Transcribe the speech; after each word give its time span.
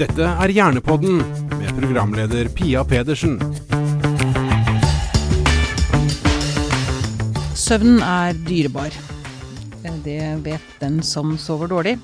Dette 0.00 0.24
er 0.24 0.48
Hjernepodden 0.48 1.18
med 1.60 1.74
programleder 1.76 2.48
Pia 2.56 2.80
Pedersen. 2.88 3.34
Søvnen 7.52 7.98
er 8.00 8.38
dyrebar. 8.46 8.94
Det 10.00 10.22
vet 10.46 10.70
den 10.80 11.02
som 11.04 11.34
sover 11.36 11.68
dårlig. 11.68 11.98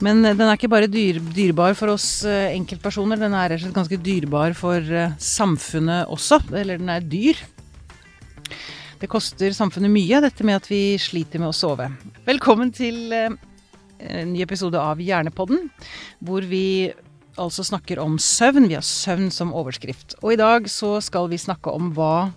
Men 0.00 0.22
den 0.24 0.40
er 0.40 0.54
ikke 0.54 0.70
bare 0.72 0.88
dyr, 0.88 1.18
dyrebar 1.20 1.76
for 1.76 1.92
oss 1.92 2.22
eh, 2.24 2.54
enkeltpersoner, 2.54 3.20
den 3.20 3.36
er 3.36 3.58
ganske 3.76 3.98
dyrebar 4.00 4.56
for 4.56 4.78
eh, 4.80 5.12
samfunnet 5.20 6.08
også. 6.08 6.38
Eller 6.56 6.80
den 6.80 6.88
er 6.94 7.04
dyr. 7.04 7.42
Det 9.02 9.10
koster 9.12 9.52
samfunnet 9.52 9.92
mye, 9.92 10.22
dette 10.24 10.48
med 10.48 10.62
at 10.62 10.70
vi 10.70 10.96
sliter 10.96 11.44
med 11.44 11.50
å 11.50 11.58
sove. 11.60 11.90
Velkommen 12.24 12.72
til 12.72 13.12
eh, 13.12 13.36
en 13.98 14.32
ny 14.32 14.40
episode 14.46 14.80
av 14.80 14.96
Hjernepodden, 15.02 15.68
hvor 16.24 16.48
vi 16.48 16.88
altså 17.38 17.64
snakker 17.66 18.00
om 18.02 18.18
søvn. 18.20 18.68
Vi 18.68 18.76
har 18.76 18.84
søvn 18.86 19.30
som 19.34 19.54
overskrift. 19.56 20.16
Og 20.22 20.34
i 20.34 20.40
dag 20.40 20.68
så 20.70 20.98
skal 21.04 21.30
vi 21.30 21.40
snakke 21.40 21.72
om 21.72 21.92
hva 21.96 22.30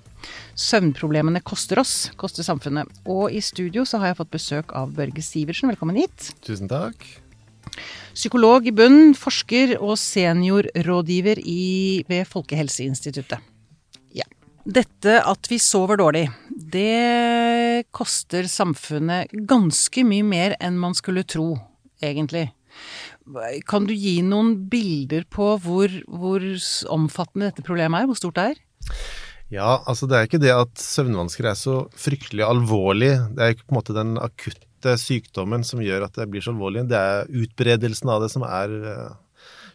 søvnproblemene 0.59 1.41
koster 1.45 1.81
oss, 1.81 2.11
koster 2.19 2.45
samfunnet. 2.45 2.89
Og 3.09 3.33
i 3.33 3.41
studio 3.43 3.85
så 3.87 4.01
har 4.01 4.11
jeg 4.11 4.21
fått 4.21 4.33
besøk 4.35 4.75
av 4.77 4.93
Børge 4.97 5.23
Sivertsen. 5.25 5.71
Velkommen 5.71 5.99
hit. 5.99 6.31
Tusen 6.45 6.69
takk. 6.71 7.03
Psykolog 8.13 8.67
i 8.67 8.73
bunn, 8.75 9.13
forsker 9.15 9.77
og 9.79 9.95
seniorrådgiver 9.99 11.39
i, 11.39 12.03
ved 12.09 12.27
Folkehelseinstituttet. 12.27 13.39
Ja. 14.15 14.27
Dette 14.67 15.21
at 15.25 15.47
vi 15.49 15.57
sover 15.61 16.01
dårlig, 16.01 16.25
det 16.49 17.87
koster 17.95 18.49
samfunnet 18.51 19.31
ganske 19.49 20.03
mye 20.05 20.27
mer 20.27 20.57
enn 20.59 20.77
man 20.81 20.97
skulle 20.97 21.23
tro, 21.23 21.55
egentlig. 22.03 22.49
Kan 23.69 23.85
du 23.87 23.93
gi 23.93 24.19
noen 24.25 24.55
bilder 24.71 25.25
på 25.29 25.53
hvor, 25.61 25.91
hvor 26.09 26.45
omfattende 26.91 27.51
dette 27.51 27.65
problemet 27.65 28.01
er? 28.01 28.09
Hvor 28.09 28.19
stort 28.19 28.39
det 28.39 28.47
er? 28.53 28.63
Ja, 29.51 29.81
altså 29.83 30.07
det 30.07 30.17
er 30.17 30.27
ikke 30.27 30.41
det 30.41 30.53
at 30.55 30.79
søvnvansker 30.79 31.49
er 31.51 31.57
så 31.59 31.81
fryktelig 31.99 32.45
alvorlig. 32.47 33.11
Det 33.35 33.43
er 33.43 33.55
ikke 33.55 33.67
på 33.67 33.75
en 33.75 33.79
måte 33.81 33.95
den 33.97 34.13
akutte 34.21 34.95
sykdommen 34.97 35.65
som 35.67 35.83
gjør 35.83 36.07
at 36.07 36.15
det 36.17 36.29
blir 36.31 36.43
så 36.43 36.53
alvorlig. 36.55 36.85
Det 36.89 36.97
er 36.97 37.27
utbredelsen 37.43 38.13
av 38.13 38.23
det 38.23 38.31
som 38.31 38.45
er 38.47 38.77
eh, 38.93 39.09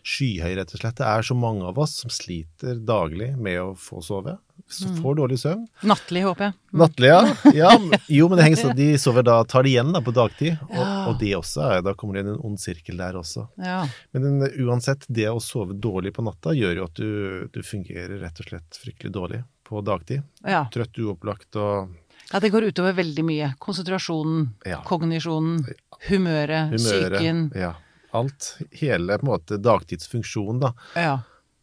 skyhøy, 0.06 0.52
rett 0.60 0.72
og 0.74 0.80
slett. 0.80 0.96
Det 1.00 1.06
er 1.10 1.24
så 1.26 1.34
mange 1.36 1.66
av 1.66 1.78
oss 1.82 1.96
som 2.04 2.12
sliter 2.14 2.78
daglig 2.86 3.32
med 3.36 3.58
å 3.62 3.72
få 3.78 3.98
sove. 4.06 4.36
Så 4.72 4.88
får 4.98 5.16
dårlig 5.18 5.36
søvn. 5.38 5.66
Nattlig, 5.86 6.22
håper 6.26 6.46
jeg. 6.48 6.54
Nattlig, 6.80 7.10
ja. 7.10 7.18
ja. 7.60 7.72
Jo, 8.10 8.28
men 8.30 8.38
det 8.40 8.46
henger 8.46 8.60
sånn 8.62 8.78
de 8.78 8.86
sover 8.98 9.26
da, 9.26 9.36
tar 9.46 9.66
det 9.66 9.74
igjen 9.74 9.92
da 9.94 10.00
på 10.02 10.14
dagtid. 10.16 10.56
Og, 10.70 10.78
Ja. 10.78 10.86
og 11.10 11.18
det 11.20 11.32
også 11.38 11.66
da 11.84 11.92
kommer 11.98 12.16
det 12.16 12.24
inn 12.24 12.32
en 12.34 12.40
ond 12.48 12.58
sirkel 12.62 12.96
der 13.02 13.18
også. 13.20 13.44
Ja. 13.62 13.82
Men 14.16 14.24
den, 14.26 14.48
uansett, 14.66 15.04
det 15.12 15.28
å 15.30 15.38
sove 15.44 15.76
dårlig 15.76 16.14
på 16.16 16.24
natta 16.26 16.54
gjør 16.56 16.80
jo 16.80 16.88
at 16.88 16.94
du, 16.98 17.10
du 17.52 17.60
fungerer 17.66 18.16
rett 18.24 18.40
og 18.42 18.48
slett 18.50 18.80
fryktelig 18.82 19.12
dårlig 19.14 19.42
på 19.66 19.82
dagtid. 19.86 20.22
ja. 20.46 20.64
Trøtt, 20.74 20.98
uopplagt 21.02 21.58
og 21.62 21.94
Ja, 22.32 22.40
det 22.42 22.48
går 22.50 22.64
utover 22.72 22.96
veldig 22.96 23.22
mye. 23.22 23.52
Konsentrasjonen, 23.62 24.48
Ja. 24.66 24.80
kognisjonen, 24.82 25.60
humøret, 26.08 26.72
humøret. 26.72 27.18
psyken. 27.20 27.52
Ja. 27.54 27.74
Alt. 28.16 28.52
Hele 28.80 29.18
på 29.20 29.26
en 29.26 29.32
måte 29.32 29.60
dagtidsfunksjonen, 29.62 30.62
da. 30.66 30.72
Ja. 30.96 31.16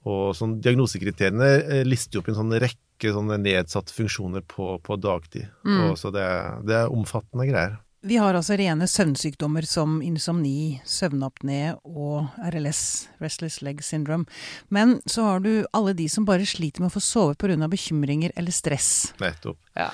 Og 0.09 0.33
sånn 0.35 0.57
diagnosekriteriene 0.63 1.51
eh, 1.61 1.85
lister 1.87 2.17
jo 2.17 2.23
opp 2.23 2.31
en 2.33 2.39
sånn 2.41 2.57
rekke 2.59 3.13
sånne 3.15 3.39
nedsatte 3.41 3.95
funksjoner 3.95 4.43
på, 4.47 4.75
på 4.83 4.99
dagtid. 4.99 5.47
Mm. 5.65 5.79
Og 5.89 5.97
så 5.99 6.11
det, 6.13 6.27
det 6.67 6.77
er 6.83 6.93
omfattende 6.93 7.47
greier. 7.49 7.79
Vi 8.03 8.17
har 8.19 8.35
altså 8.35 8.57
rene 8.59 8.83
søvnsykdommer 8.91 9.63
som 9.63 10.01
insomni, 10.03 10.81
søvnapné 10.83 11.77
og 11.87 12.33
RLS, 12.49 12.81
Restless 13.23 13.61
Leg 13.63 13.79
Syndrome. 13.79 14.27
Men 14.67 14.97
så 15.07 15.23
har 15.29 15.43
du 15.45 15.63
alle 15.71 15.93
de 15.95 16.09
som 16.11 16.27
bare 16.27 16.43
sliter 16.43 16.83
med 16.83 16.91
å 16.91 16.97
få 16.97 17.03
sove 17.03 17.37
pga. 17.39 17.55
bekymringer 17.71 18.35
eller 18.35 18.51
stress. 18.51 19.13
Nettopp. 19.23 19.55
Ja. 19.79 19.87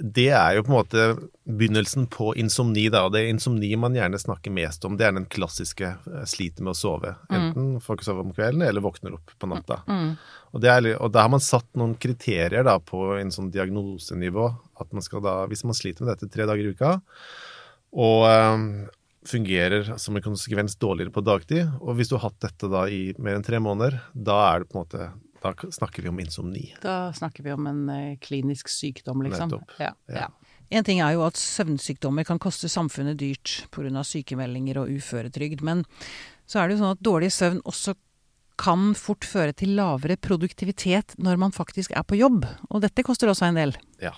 Det 0.00 0.30
er 0.32 0.56
jo 0.56 0.64
på 0.64 0.72
en 0.72 0.78
måte 0.78 1.06
begynnelsen 1.44 2.06
på 2.10 2.30
insomni, 2.40 2.86
da. 2.92 3.02
Og 3.06 3.12
det 3.14 3.20
er 3.22 3.32
insomni 3.34 3.68
man 3.76 3.96
gjerne 3.96 4.20
snakker 4.20 4.52
mest 4.54 4.84
om. 4.88 4.96
Det 4.96 5.06
er 5.06 5.12
den 5.16 5.28
klassiske 5.30 5.90
eh, 5.92 6.22
sliter 6.28 6.64
med 6.64 6.72
å 6.72 6.78
sove. 6.78 7.14
Enten 7.28 7.74
får 7.84 7.98
ikke 7.98 8.08
sove 8.08 8.24
om 8.24 8.32
kvelden, 8.36 8.64
eller 8.66 8.84
våkner 8.84 9.18
opp 9.18 9.34
på 9.36 9.50
natta. 9.50 9.82
Mm. 9.90 10.14
Og, 10.50 10.62
det 10.64 10.72
er, 10.72 10.90
og 10.96 11.12
da 11.14 11.26
har 11.26 11.34
man 11.34 11.44
satt 11.44 11.68
noen 11.78 11.96
kriterier 12.00 12.64
da 12.66 12.78
på 12.80 13.12
en 13.18 13.34
sånn 13.34 13.52
diagnosenivå. 13.54 14.48
At 14.80 14.96
man 14.96 15.04
skal 15.04 15.24
da, 15.26 15.36
hvis 15.50 15.66
man 15.68 15.76
sliter 15.76 16.06
med 16.06 16.14
dette 16.14 16.30
tre 16.32 16.48
dager 16.48 16.64
i 16.64 16.74
uka, 16.74 16.96
og 18.00 18.24
øh, 18.30 18.66
fungerer 19.28 19.96
som 20.00 20.16
en 20.16 20.24
konsekvens 20.24 20.78
dårligere 20.80 21.12
på 21.12 21.24
dagtid, 21.26 21.68
og 21.80 21.98
hvis 21.98 22.08
du 22.08 22.16
har 22.16 22.30
hatt 22.30 22.40
dette 22.46 22.70
da 22.72 22.86
i 22.88 23.10
mer 23.20 23.36
enn 23.36 23.44
tre 23.44 23.60
måneder, 23.62 23.98
da 24.14 24.38
er 24.48 24.62
det 24.62 24.70
på 24.70 24.78
en 24.78 24.86
måte 24.86 25.10
Da 25.42 25.52
snakker 25.54 26.02
vi 26.04 26.08
om 26.12 26.20
insomni. 26.20 26.74
Da 26.82 27.12
snakker 27.16 27.42
vi 27.46 27.52
om 27.52 27.66
en 27.66 27.88
eh, 27.88 28.16
klinisk 28.20 28.68
sykdom, 28.68 29.22
liksom. 29.26 29.50
Nettopp. 29.50 29.74
Ja, 29.80 29.94
Ja. 30.08 30.26
ja. 30.26 30.28
En 30.70 30.84
ting 30.86 31.00
er 31.02 31.16
jo 31.16 31.24
at 31.26 31.34
søvnsykdommer 31.34 32.22
kan 32.24 32.38
koste 32.38 32.68
samfunnet 32.70 33.16
dyrt 33.18 33.66
pga. 33.74 34.04
sykemeldinger 34.06 34.78
og 34.78 34.92
uføretrygd, 34.94 35.64
men 35.66 35.84
så 36.46 36.60
er 36.60 36.68
det 36.68 36.76
jo 36.76 36.84
sånn 36.84 36.94
at 36.94 37.02
dårlig 37.02 37.32
søvn 37.34 37.58
også 37.66 37.96
kan 38.60 38.92
fort 38.94 39.24
føre 39.24 39.52
til 39.56 39.74
lavere 39.74 40.16
produktivitet 40.20 41.16
når 41.18 41.38
man 41.38 41.50
faktisk 41.50 41.90
er 41.96 42.04
på 42.06 42.18
jobb. 42.20 42.44
Og 42.70 42.82
dette 42.84 43.02
koster 43.02 43.26
også 43.32 43.48
en 43.48 43.58
del. 43.58 43.74
Ja. 44.02 44.12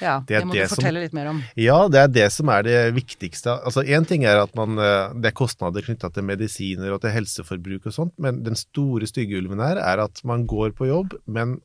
Ja, 0.00 0.20
Det 0.20 0.38
det 0.38 0.46
må 0.46 0.52
det 0.54 0.62
du 0.62 0.68
som- 0.68 0.76
fortelle 0.82 1.00
litt 1.02 1.12
mer 1.16 1.26
om. 1.28 1.42
Ja, 1.56 1.88
det 1.88 1.98
er 2.00 2.08
det 2.08 2.32
som 2.32 2.48
er 2.48 2.62
det 2.62 2.94
viktigste. 2.94 3.56
Altså 3.64 3.82
Én 3.84 4.06
ting 4.06 4.24
er 4.24 4.42
at 4.42 4.54
man, 4.54 4.78
eh, 4.78 5.12
det 5.14 5.32
er 5.32 5.36
kostnader 5.36 5.82
knytta 5.82 6.12
til 6.14 6.22
medisiner 6.22 6.92
og 6.94 7.00
til 7.02 7.10
helseforbruk 7.10 7.86
og 7.86 7.92
sånt, 7.92 8.12
men 8.18 8.42
den 8.44 8.54
store 8.54 9.06
stygge 9.06 9.38
ulven 9.42 9.58
her 9.60 9.76
er 9.78 10.04
at 10.04 10.22
man 10.24 10.46
går 10.46 10.70
på 10.72 10.86
jobb, 10.86 11.14
men 11.26 11.60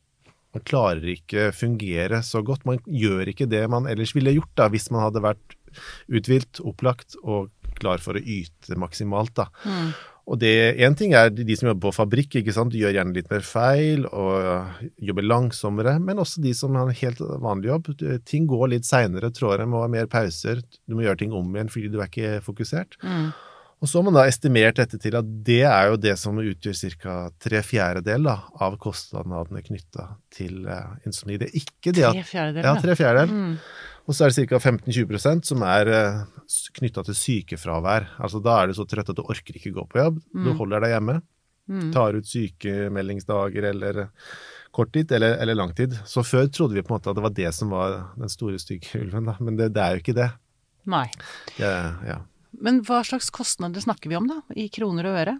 man 0.54 0.62
klarer 0.64 1.02
ikke 1.16 1.52
fungere 1.52 2.22
så 2.22 2.42
godt. 2.44 2.64
Man 2.64 2.78
gjør 2.86 3.26
ikke 3.26 3.48
det 3.48 3.68
man 3.68 3.86
ellers 3.86 4.12
ville 4.14 4.32
gjort 4.34 4.54
da, 4.56 4.68
hvis 4.68 4.90
man 4.90 5.02
hadde 5.02 5.22
vært 5.22 5.56
uthvilt, 6.08 6.60
opplagt 6.64 7.16
og 7.24 7.50
klar 7.80 7.98
for 7.98 8.14
å 8.14 8.22
yte 8.22 8.76
maksimalt. 8.78 9.34
da. 9.34 9.46
Og 10.24 10.38
det, 10.40 10.80
En 10.80 10.94
ting 10.96 11.12
er 11.12 11.28
de 11.30 11.56
som 11.56 11.68
jobber 11.68 11.90
på 11.90 11.96
fabrikk, 11.98 12.38
ikke 12.40 12.54
sant? 12.56 12.72
de 12.72 12.80
gjør 12.80 12.94
gjerne 12.96 13.16
litt 13.16 13.30
mer 13.32 13.44
feil 13.44 14.06
og 14.08 14.84
jobber 14.96 15.26
langsommere. 15.26 15.98
Men 16.00 16.22
også 16.22 16.40
de 16.44 16.54
som 16.56 16.76
har 16.78 16.88
en 16.88 17.00
helt 17.00 17.20
vanlig 17.20 17.72
jobb. 17.72 17.90
Ting 18.24 18.48
går 18.48 18.70
litt 18.72 18.88
seinere, 18.88 19.32
trådere 19.34 19.68
må 19.68 19.84
ha 19.84 19.90
mer 19.92 20.08
pauser. 20.08 20.64
Du 20.88 20.96
må 20.96 21.04
gjøre 21.04 21.20
ting 21.24 21.36
om 21.36 21.50
igjen 21.52 21.72
fordi 21.72 21.92
du 21.92 22.00
er 22.00 22.08
ikke 22.08 22.38
fokusert. 22.46 22.96
Mm. 23.04 23.34
Og 23.84 23.88
så 23.90 24.00
har 24.00 24.04
man 24.06 24.16
da 24.16 24.22
estimert 24.24 24.78
dette 24.80 24.96
til 24.96 25.16
at 25.18 25.32
det 25.44 25.60
er 25.68 25.90
jo 25.90 25.96
det 26.00 26.14
som 26.16 26.38
utgjør 26.40 26.94
ca. 27.02 27.16
tre 27.42 27.60
fjerdedel 27.60 28.24
da, 28.24 28.38
av 28.64 28.78
kostnadene 28.80 29.60
knytta 29.66 30.06
til 30.32 30.62
eh, 30.64 30.94
insomni. 31.04 31.36
Det 31.36 31.50
er 31.50 31.58
ikke 31.60 31.92
det 31.92 32.06
at 32.08 32.16
Tre 32.16 32.24
fjerdedeler, 32.30 32.70
ja, 32.70 32.80
tre 32.80 32.96
fjerdedel. 32.96 33.34
Mm. 33.34 33.58
Og 34.04 34.12
så 34.16 34.26
er 34.26 34.32
det 34.32 34.48
ca. 34.50 34.60
15-20% 34.60 35.48
som 35.48 35.62
er 35.64 35.90
uh, 35.90 36.40
knytta 36.76 37.04
til 37.06 37.16
sykefravær. 37.16 38.10
Altså 38.20 38.40
Da 38.44 38.58
er 38.60 38.68
du 38.68 38.76
så 38.76 38.84
trøtt 38.88 39.12
at 39.12 39.16
du 39.16 39.24
orker 39.24 39.56
ikke 39.56 39.72
gå 39.74 39.86
på 39.88 40.00
jobb. 40.02 40.18
Du 40.34 40.52
holder 40.58 40.84
deg 40.84 40.96
hjemme. 40.96 41.20
Mm. 41.64 41.88
Tar 41.94 42.18
ut 42.18 42.28
sykemeldingsdager 42.28 43.70
eller 43.70 44.02
kort 44.74 44.90
korttid 44.90 45.12
eller, 45.16 45.38
eller 45.40 45.56
langtid. 45.56 45.96
Så 46.04 46.24
før 46.26 46.50
trodde 46.52 46.76
vi 46.76 46.82
på 46.84 46.92
en 46.92 46.98
måte 46.98 47.12
at 47.12 47.16
det 47.16 47.24
var 47.24 47.34
det 47.36 47.52
som 47.56 47.72
var 47.72 47.96
den 48.18 48.32
store 48.32 48.58
stygge 48.60 49.00
ulven, 49.00 49.30
da. 49.30 49.36
men 49.40 49.56
det, 49.56 49.70
det 49.72 49.82
er 49.82 49.94
jo 49.94 50.02
ikke 50.02 50.16
det. 50.18 50.30
Nei. 50.90 51.06
det 51.56 51.70
ja. 52.10 52.18
Men 52.62 52.80
hva 52.86 53.00
slags 53.06 53.30
kostnader 53.34 53.82
snakker 53.84 54.12
vi 54.12 54.18
om, 54.18 54.26
da? 54.30 54.40
I 54.54 54.68
kroner 54.72 55.08
og 55.10 55.18
øre? 55.22 55.36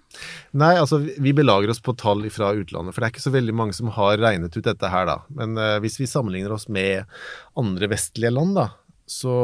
Nei, 0.57 0.75
altså 0.81 1.01
vi 1.03 1.35
belager 1.37 1.73
oss 1.73 1.83
på 1.85 1.97
tall 2.01 2.25
fra 2.35 2.53
utlandet, 2.57 2.95
for 2.95 3.03
det 3.03 3.09
er 3.09 3.15
ikke 3.15 3.27
så 3.27 3.35
veldig 3.35 3.57
mange 3.57 3.77
som 3.77 3.93
har 3.95 4.19
regnet 4.23 4.57
ut 4.57 4.65
dette 4.67 4.91
her, 4.91 5.09
da. 5.11 5.19
Men 5.37 5.59
eh, 5.61 5.81
hvis 5.85 6.01
vi 6.01 6.11
sammenligner 6.11 6.55
oss 6.57 6.69
med 6.73 7.05
andre 7.61 7.91
vestlige 7.93 8.35
land, 8.35 8.57
da, 8.59 8.71
så, 9.07 9.35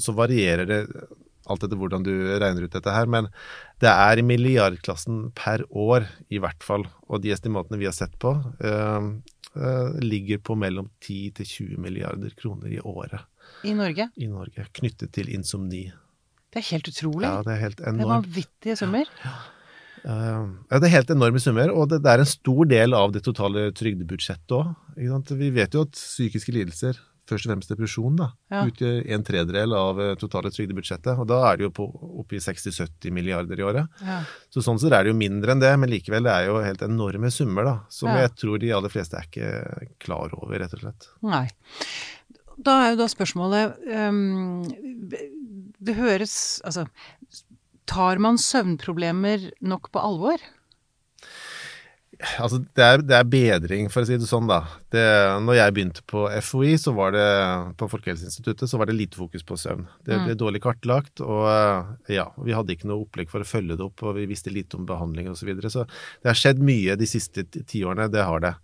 så 0.00 0.14
varierer 0.16 0.68
det 0.68 0.80
alt 1.50 1.64
etter 1.66 1.78
hvordan 1.78 2.04
du 2.06 2.12
regner 2.38 2.66
ut 2.66 2.74
dette 2.74 2.94
her. 2.94 3.08
Men 3.10 3.28
det 3.82 3.90
er 3.90 4.20
i 4.20 4.26
milliardklassen 4.26 5.30
per 5.38 5.64
år, 5.68 6.06
i 6.32 6.40
hvert 6.42 6.62
fall. 6.64 6.86
Og 7.08 7.22
de 7.24 7.32
estimatene 7.34 7.80
vi 7.80 7.88
har 7.88 7.96
sett 7.96 8.14
på, 8.22 8.34
eh, 8.62 9.08
eh, 9.56 9.98
ligger 10.02 10.38
på 10.38 10.56
mellom 10.58 10.90
10 11.00 11.32
til 11.40 11.46
20 11.46 11.82
milliarder 11.82 12.34
kroner 12.38 12.72
i 12.72 12.80
året 12.80 13.20
I 13.64 13.74
Norge? 13.74 14.08
i 14.16 14.26
Norge, 14.26 14.66
knyttet 14.72 15.12
til 15.12 15.28
insomni. 15.34 15.90
Det 16.52 16.60
er 16.60 16.68
helt 16.74 16.88
utrolig. 16.92 17.24
Ja, 17.28 17.40
det 17.46 17.54
er 17.54 17.60
helt 17.62 17.78
det 17.80 17.88
er 17.88 18.10
vanvittige 18.10 18.76
summer. 18.76 19.08
Ja. 19.24 19.36
ja, 20.04 20.78
det 20.82 20.88
er 20.88 20.92
helt 20.98 21.12
enorme 21.14 21.40
summer, 21.40 21.70
og 21.72 21.88
det, 21.92 22.02
det 22.04 22.10
er 22.12 22.24
en 22.24 22.28
stor 22.28 22.66
del 22.68 22.92
av 22.98 23.14
det 23.14 23.22
totale 23.24 23.70
trygdebudsjettet 23.78 24.52
òg. 24.58 25.32
Vi 25.38 25.48
vet 25.54 25.72
jo 25.78 25.86
at 25.86 25.96
psykiske 25.96 26.52
lidelser, 26.52 26.98
først 27.30 27.46
og 27.46 27.52
fremst 27.52 27.70
depresjon, 27.70 28.16
da, 28.18 28.26
Ja. 28.52 28.64
utgjør 28.68 28.96
en 29.14 29.24
tredjedel 29.24 29.72
av 29.78 30.00
eh, 30.02 30.14
totale 30.20 30.50
trygdebudsjettet. 30.52 31.14
Og 31.22 31.28
da 31.30 31.38
er 31.52 31.56
det 31.60 31.68
jo 31.68 31.72
på, 31.78 31.86
oppe 32.20 32.36
i 32.36 32.42
60-70 32.42 33.14
milliarder 33.14 33.62
i 33.62 33.64
året. 33.64 34.02
Ja. 34.04 34.18
Så 34.52 34.60
sånn 34.66 34.80
sett 34.82 34.92
er 34.92 35.06
det 35.06 35.14
jo 35.14 35.20
mindre 35.20 35.54
enn 35.54 35.62
det, 35.62 35.70
men 35.80 35.88
likevel 35.94 36.26
det 36.26 36.34
er 36.34 36.50
jo 36.50 36.58
helt 36.60 36.82
enorme 36.84 37.30
summer, 37.32 37.64
da. 37.70 37.76
Som 37.94 38.10
jeg 38.12 38.34
tror 38.42 38.58
de 38.60 38.74
aller 38.76 38.92
fleste 38.92 39.16
er 39.16 39.30
ikke 39.30 39.88
klar 40.02 40.34
over, 40.36 40.58
rett 40.60 40.74
og 40.76 40.82
slett. 40.84 41.08
Nei. 41.24 41.46
Da 42.62 42.74
er 42.82 42.90
jo 42.92 42.98
da 43.00 43.06
spørsmålet 43.08 43.78
ehm, 43.88 44.66
Det 45.82 45.96
høres 45.98 46.34
Altså 46.64 46.86
Tar 47.90 48.20
man 48.22 48.38
søvnproblemer 48.38 49.50
nok 49.60 49.90
på 49.92 50.00
alvor? 50.00 50.42
Altså, 52.38 52.60
det 52.76 52.84
er, 52.84 53.02
det 53.02 53.16
er 53.16 53.26
bedring, 53.28 53.88
for 53.90 54.04
å 54.04 54.06
si 54.06 54.16
det 54.20 54.28
sånn, 54.28 54.46
da. 54.50 54.60
Det, 54.92 55.02
når 55.42 55.56
jeg 55.58 55.74
begynte 55.74 56.04
på 56.06 56.24
FOI, 56.46 56.74
så 56.78 56.94
var 56.94 57.14
det 57.16 57.26
på 57.80 57.88
Folkehelseinstituttet, 57.90 58.70
så 58.70 58.78
var 58.78 58.88
det 58.88 58.96
lite 58.96 59.18
fokus 59.18 59.42
på 59.46 59.58
søvn. 59.58 59.88
Det 60.06 60.20
ble 60.22 60.36
dårlig 60.38 60.62
kartlagt, 60.62 61.22
og 61.24 61.48
eh, 61.50 62.14
ja, 62.18 62.28
vi 62.38 62.54
hadde 62.54 62.76
ikke 62.76 62.90
noe 62.90 63.02
opplegg 63.02 63.32
for 63.32 63.42
å 63.42 63.48
følge 63.48 63.78
det 63.78 63.86
opp, 63.86 64.04
og 64.06 64.14
vi 64.20 64.28
visste 64.30 64.54
lite 64.54 64.78
om 64.78 64.86
behandling 64.88 65.32
osv. 65.32 65.42
Så, 65.42 65.48
videre. 65.48 65.72
så 65.74 65.82
det 66.22 66.30
har 66.30 66.38
skjedd 66.38 66.62
mye 66.62 66.94
de 67.00 67.08
siste 67.10 67.42
tiårene, 67.50 68.06
det 68.12 68.22
har 68.28 68.44
det. 68.44 68.54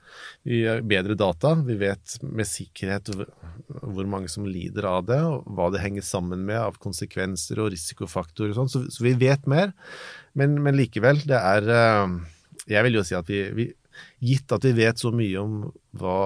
Vi 0.47 0.63
har 0.69 0.85
bedre 0.87 1.19
data, 1.19 1.57
vi 1.67 1.75
vet 1.81 2.19
med 2.23 2.47
sikkerhet 2.47 3.11
hvor 3.11 4.07
mange 4.07 4.31
som 4.31 4.47
lider 4.47 4.87
av 4.87 5.09
det, 5.11 5.19
og 5.27 5.51
hva 5.59 5.73
det 5.75 5.83
henger 5.83 6.07
sammen 6.07 6.47
med 6.47 6.61
av 6.63 6.79
konsekvenser 6.79 7.59
og 7.65 7.73
risikofaktorer 7.75 8.55
og 8.55 8.63
sånn, 8.63 8.71
så, 8.71 8.87
så, 8.95 9.03
vi 9.03 9.17
vet 9.19 9.51
mer. 9.51 9.75
Men, 10.39 10.61
men 10.63 10.79
likevel, 10.79 11.25
det 11.27 11.39
er 11.43 11.73
eh, 11.75 12.19
jeg 12.69 12.85
vil 12.87 12.99
jo 12.99 13.07
si 13.07 13.17
at 13.19 13.31
vi, 13.31 13.41
vi, 13.57 13.71
gitt 14.25 14.53
at 14.55 14.67
vi 14.67 14.75
vet 14.77 15.01
så 15.01 15.13
mye 15.15 15.41
om 15.41 15.57
hva, 15.99 16.19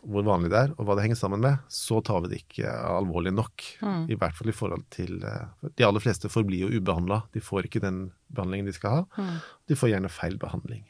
hvor 0.00 0.26
vanlig 0.26 0.50
det 0.52 0.60
er, 0.60 0.74
og 0.76 0.86
hva 0.86 0.96
det 0.96 1.06
henger 1.06 1.18
sammen 1.20 1.42
med, 1.44 1.64
så 1.72 2.00
tar 2.04 2.22
vi 2.24 2.32
det 2.32 2.42
ikke 2.42 2.70
alvorlig 2.70 3.32
nok. 3.36 3.66
Mm. 3.84 4.04
I 4.12 4.18
hvert 4.20 4.36
fall 4.38 4.52
i 4.52 4.56
forhold 4.56 4.86
til 4.94 5.18
eh, 5.26 5.70
De 5.76 5.86
aller 5.86 6.02
fleste 6.02 6.30
forblir 6.32 6.66
jo 6.66 6.80
ubehandla. 6.80 7.22
De 7.34 7.42
får 7.44 7.68
ikke 7.68 7.82
den 7.84 8.08
behandlingen 8.34 8.70
de 8.70 8.76
skal 8.76 9.00
ha. 9.00 9.02
Mm. 9.18 9.34
De 9.70 9.78
får 9.78 9.92
gjerne 9.94 10.12
feil 10.12 10.38
behandling. 10.40 10.86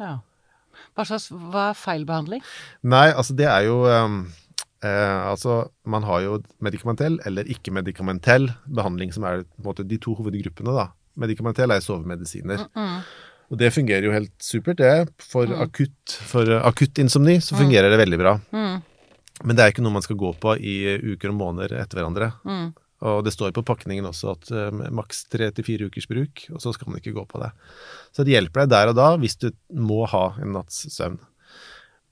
Ja. 0.00 0.18
Hva, 0.96 1.06
slags, 1.08 1.30
hva 1.30 1.70
er 1.70 1.78
feil 1.78 2.04
behandling? 2.08 2.42
Nei, 2.84 3.08
altså 3.12 3.36
det 3.36 3.46
er 3.48 3.64
jo 3.64 3.78
um, 3.88 4.18
eh, 4.84 5.22
altså 5.30 5.70
Man 5.88 6.04
har 6.04 6.20
jo 6.24 6.40
medikamentell 6.64 7.16
eller 7.28 7.48
ikke-medikamentell 7.52 8.50
behandling, 8.66 9.14
som 9.14 9.24
er 9.28 9.46
på 9.46 9.62
en 9.62 9.70
måte 9.70 9.86
de 9.88 10.00
to 10.02 10.16
hovedgruppene. 10.18 10.74
da. 10.76 10.90
Medikamentell 11.16 11.72
er 11.72 11.80
sovemedisiner. 11.80 12.66
Mm 12.74 12.82
-mm. 12.82 13.00
Og 13.52 13.58
det 13.60 13.70
fungerer 13.74 14.08
jo 14.08 14.14
helt 14.14 14.34
supert, 14.42 14.80
det. 14.80 15.06
For, 15.22 15.46
mm. 15.46 15.60
akutt, 15.62 16.16
for 16.26 16.50
akutt 16.58 16.98
insomni 17.02 17.38
så 17.40 17.54
mm. 17.54 17.60
fungerer 17.62 17.90
det 17.92 18.00
veldig 18.00 18.20
bra. 18.20 18.32
Mm. 18.50 18.76
Men 19.44 19.56
det 19.56 19.62
er 19.62 19.72
ikke 19.72 19.84
noe 19.84 19.96
man 19.98 20.04
skal 20.04 20.18
gå 20.18 20.30
på 20.40 20.56
i 20.56 20.96
uker 21.14 21.30
og 21.30 21.38
måneder 21.38 21.70
etter 21.82 21.96
hverandre. 22.00 22.28
Mm. 22.48 22.68
Og 23.06 23.24
det 23.26 23.32
står 23.34 23.52
på 23.52 23.68
pakningen 23.68 24.08
også 24.08 24.26
at 24.32 24.44
uh, 24.56 24.70
maks 24.94 25.26
tre 25.28 25.50
til 25.54 25.64
fire 25.66 25.86
ukers 25.90 26.08
bruk, 26.08 26.34
og 26.54 26.60
så 26.64 26.68
skal 26.72 26.88
man 26.90 26.98
ikke 27.02 27.16
gå 27.16 27.24
på 27.28 27.40
det. 27.42 27.50
Så 28.16 28.24
det 28.24 28.32
hjelper 28.32 28.60
deg 28.64 28.72
der 28.72 28.86
og 28.92 28.96
da 28.96 29.08
hvis 29.20 29.36
du 29.42 29.48
må 29.76 30.00
ha 30.08 30.26
en 30.40 30.52
natts 30.56 30.78
søvn. 30.94 31.18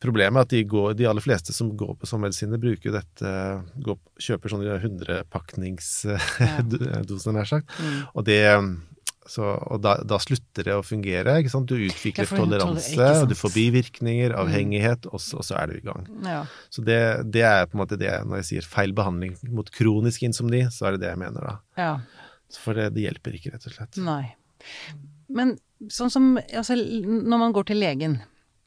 Problemet 0.04 0.36
er 0.36 0.44
at 0.44 0.52
de, 0.52 0.60
går, 0.68 0.92
de 0.98 1.06
aller 1.08 1.24
fleste 1.24 1.52
som 1.56 1.76
går 1.80 1.94
på 1.96 2.08
sånne 2.08 2.24
medisiner, 2.26 2.60
bruker 2.60 2.92
dette 2.92 3.28
går, 3.86 3.96
Kjøper 4.20 4.48
sånne 4.52 4.76
100-pakningsdoser, 4.76 7.32
nær 7.38 7.48
sagt. 7.48 7.72
Mm. 7.80 8.00
Og 8.12 8.22
det 8.28 8.44
så, 9.26 9.54
og 9.72 9.80
da, 9.80 9.94
da, 10.04 10.18
slutter 10.20 10.66
det 10.68 10.74
å 10.76 10.82
fungere. 10.84 11.38
ikke 11.40 11.52
sant? 11.52 11.70
Du 11.70 11.80
utvikler 11.80 12.28
toleranse, 12.28 13.06
og 13.22 13.30
du 13.30 13.36
får 13.38 13.54
bivirkninger, 13.54 14.34
mm. 14.34 14.40
avhengighet, 14.42 15.08
og 15.08 15.22
så, 15.22 15.38
og 15.40 15.48
så 15.48 15.56
er 15.62 15.72
du 15.72 15.78
i 15.78 15.84
gang. 15.86 16.04
Ja. 16.26 16.42
Så 16.72 16.84
det, 16.84 16.98
det, 17.32 17.46
er 17.48 17.64
på 17.70 17.78
en 17.78 17.84
måte 17.86 17.98
det 18.00 18.12
når 18.28 18.42
jeg 18.42 18.50
sier 18.50 18.68
feil 18.68 18.92
behandling 18.96 19.38
mot 19.48 19.70
kronisk 19.72 20.26
insomni, 20.28 20.66
så 20.74 20.90
er 20.90 20.96
det 20.96 21.06
det 21.06 21.14
jeg 21.14 21.22
mener 21.24 21.48
da. 21.48 21.56
Ja. 21.80 21.94
For 22.60 22.76
det, 22.76 22.90
det, 22.98 23.06
hjelper 23.08 23.40
ikke, 23.40 23.54
rett 23.56 23.64
og 23.70 23.78
slett. 23.78 24.02
Nei. 24.04 24.34
Men 25.32 25.56
sånn 25.88 26.12
som 26.12 26.30
altså, 26.36 26.76
når 26.76 27.40
man 27.40 27.56
går 27.56 27.70
til 27.72 27.80
legen, 27.80 28.20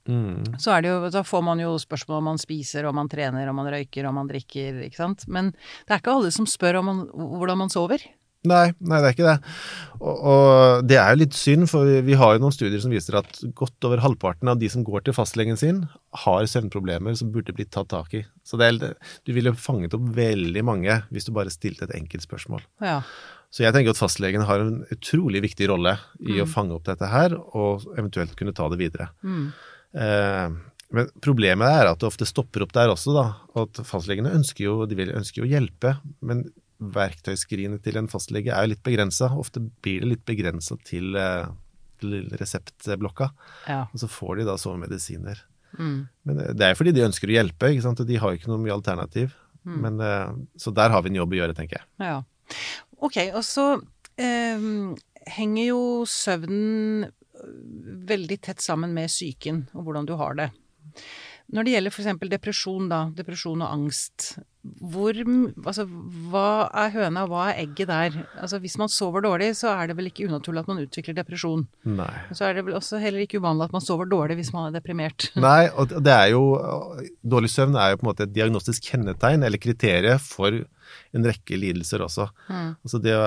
mm. 0.10 0.58
så 0.58 0.80
det 0.82 0.90
jo, 0.90 1.00
da 1.14 1.22
får 1.22 1.46
man 1.46 1.62
jo 1.62 1.76
spørsmål 1.82 2.24
om 2.24 2.32
man 2.34 2.42
spiser, 2.42 2.90
om 2.90 2.98
man 2.98 3.14
trener, 3.14 3.46
om 3.54 3.62
man 3.62 3.70
røyker, 3.78 4.10
om 4.10 4.18
man 4.18 4.34
drikker, 4.34 4.82
ikke 4.90 5.04
sant. 5.04 5.30
Men 5.30 5.54
det 5.54 5.94
er 5.94 6.02
ikke 6.02 6.18
alle 6.18 6.34
som 6.34 6.50
spør 6.50 6.82
om 6.82 6.90
man, 6.90 7.06
hvordan 7.14 7.62
man 7.62 7.74
sover. 7.74 8.02
Nei, 8.48 8.68
nei, 8.78 9.00
det 9.02 9.08
er 9.10 9.16
ikke 9.16 9.28
det. 9.28 9.38
Og, 9.98 10.14
og, 10.14 10.84
det 10.88 11.00
er 11.02 11.14
jo 11.14 11.22
litt 11.24 11.38
synd, 11.38 11.66
for 11.72 11.90
vi, 12.06 12.18
har 12.20 12.36
jo 12.36 12.44
noen 12.44 12.54
studier 12.54 12.80
som 12.84 12.94
viser 12.94 13.18
at 13.20 13.40
godt 13.58 13.88
over 13.90 14.04
halvparten 14.04 14.52
av 14.52 14.60
de 14.62 14.70
som 14.72 14.86
går 14.88 15.08
til 15.08 15.16
fastlegen 15.18 15.58
sin, 15.60 15.82
har 16.24 16.46
søvnproblemer 16.48 17.18
som 17.18 17.32
burde 17.34 17.56
blitt 17.58 17.74
tatt 17.76 17.90
tak 17.92 18.14
i. 18.20 18.22
Så 18.48 18.60
er, 18.64 18.78
du 18.78 19.34
ville 19.36 19.56
fanget 19.58 19.98
opp 19.98 20.06
veldig 20.16 20.64
mange 20.68 21.02
hvis 21.10 21.28
du 21.28 21.34
bare 21.36 21.54
stilte 21.54 21.88
et 21.88 21.98
enkelt 21.98 22.28
spørsmål. 22.28 22.64
Ja. 22.84 23.02
Så 23.52 23.64
jeg 23.64 23.74
tenker 23.74 23.96
at 23.96 24.00
fastlegen 24.00 24.46
har 24.48 24.62
en 24.64 24.82
utrolig 24.94 25.42
viktig 25.48 25.70
rolle 25.72 25.98
i 26.22 26.38
mm. 26.38 26.44
å 26.44 26.50
fange 26.52 26.76
opp 26.76 26.88
dette 26.88 27.10
her, 27.10 27.36
og 27.58 27.88
eventuelt 27.98 28.36
kunne 28.38 28.56
ta 28.56 28.68
det 28.72 28.80
videre. 28.82 29.10
Mm. 29.24 29.46
Eh, 29.98 30.58
men 30.96 31.10
problemet 31.24 31.68
er 31.68 31.90
at 31.90 32.00
det 32.00 32.08
ofte 32.08 32.28
stopper 32.28 32.64
opp 32.64 32.76
der 32.76 32.92
også, 32.92 33.16
da. 33.16 33.26
At 33.60 33.82
fastlegene 33.88 34.36
ønsker 34.36 34.68
jo, 34.68 34.78
de 34.88 35.10
ønsker 35.10 35.42
jo 35.42 35.48
å 35.48 35.52
hjelpe, 35.52 35.98
men 36.24 36.46
verktøyskrinet 36.78 37.82
til 37.86 37.98
en 38.00 38.10
fastlege 38.12 38.54
er 38.54 38.66
jo 38.66 38.74
litt 38.76 38.84
begrensa. 38.86 39.32
Ofte 39.40 39.64
blir 39.84 40.04
det 40.04 40.12
litt 40.12 40.26
begrensa 40.30 40.78
til, 40.86 41.16
eh, 41.18 41.50
til, 42.02 42.30
reseptblokka. 42.38 43.32
Ja. 43.68 43.84
Og 43.92 44.04
så 44.04 44.10
får 44.12 44.40
de 44.40 44.48
da 44.50 44.58
sovemedisiner. 44.62 45.42
Mm. 45.78 46.08
Men 46.30 46.40
eh, 46.44 46.54
det 46.54 46.70
er 46.70 46.80
fordi 46.80 46.94
de 46.96 47.06
ønsker 47.08 47.32
å 47.32 47.38
hjelpe, 47.38 47.74
ikke 47.74 47.86
sant? 47.86 48.02
og 48.04 48.10
de 48.10 48.22
har 48.22 48.32
jo 48.32 48.42
ikke 48.42 48.52
noe 48.54 48.64
mye 48.64 48.78
alternativ. 48.78 49.36
Mm. 49.68 49.78
Men, 49.84 50.02
eh, 50.06 50.34
så 50.58 50.74
der 50.76 50.94
har 50.94 51.04
vi 51.04 51.14
en 51.14 51.22
jobb 51.22 51.36
å 51.36 51.42
gjøre, 51.42 51.58
tenker 51.58 51.82
jeg. 51.82 51.88
Ja. 52.00 52.22
Ok, 53.04 53.20
og 53.36 53.44
så 53.46 53.68
eh, 54.18 54.68
henger 55.38 55.64
jo 55.66 55.82
søvnen 56.10 57.08
veldig 58.08 58.40
tett 58.42 58.64
sammen 58.64 58.96
med 58.98 59.12
psyken 59.12 59.68
og 59.78 59.86
hvordan 59.86 60.08
du 60.10 60.16
har 60.18 60.38
det. 60.40 60.48
Når 61.54 61.64
det 61.64 61.74
gjelder 61.76 61.94
f.eks. 61.94 62.30
depresjon, 62.32 62.88
da, 62.92 63.02
depresjon 63.16 63.62
og 63.64 63.70
angst, 63.72 64.34
hvor 64.92 65.16
Altså, 65.18 65.86
hva 66.32 66.68
er 66.84 66.92
høna, 66.94 67.24
og 67.26 67.32
hva 67.32 67.48
er 67.52 67.62
egget 67.64 67.90
der? 67.90 68.18
Altså, 68.36 68.60
hvis 68.64 68.78
man 68.82 68.92
sover 68.92 69.26
dårlig, 69.26 69.52
så 69.60 69.72
er 69.74 69.90
det 69.90 69.98
vel 69.98 70.10
ikke 70.12 70.28
unaturlig 70.30 70.64
at 70.64 70.72
man 70.72 70.82
utvikler 70.84 71.18
depresjon. 71.18 71.66
Nei. 71.88 72.12
Så 72.36 72.48
er 72.48 72.58
det 72.58 72.66
vel 72.68 72.78
også 72.78 73.02
heller 73.02 73.24
ikke 73.24 73.42
uvanlig 73.42 73.68
at 73.68 73.76
man 73.76 73.86
sover 73.86 74.10
dårlig 74.10 74.40
hvis 74.42 74.54
man 74.56 74.70
er 74.70 74.78
deprimert. 74.78 75.30
Nei, 75.48 75.70
og 75.74 75.96
det 76.04 76.14
er 76.14 76.32
jo 76.36 76.46
Dårlig 77.28 77.50
søvn 77.52 77.76
er 77.78 77.92
jo 77.92 78.00
på 78.00 78.06
en 78.06 78.12
måte 78.12 78.26
et 78.28 78.36
diagnostisk 78.36 78.92
kjennetegn, 78.92 79.44
eller 79.46 79.62
kriterium, 79.62 80.22
for 80.22 80.54
en 81.16 81.28
rekke 81.28 81.60
lidelser 81.60 82.04
også. 82.06 82.30
Mm. 82.48 82.72
Altså 82.86 83.02
det 83.04 83.18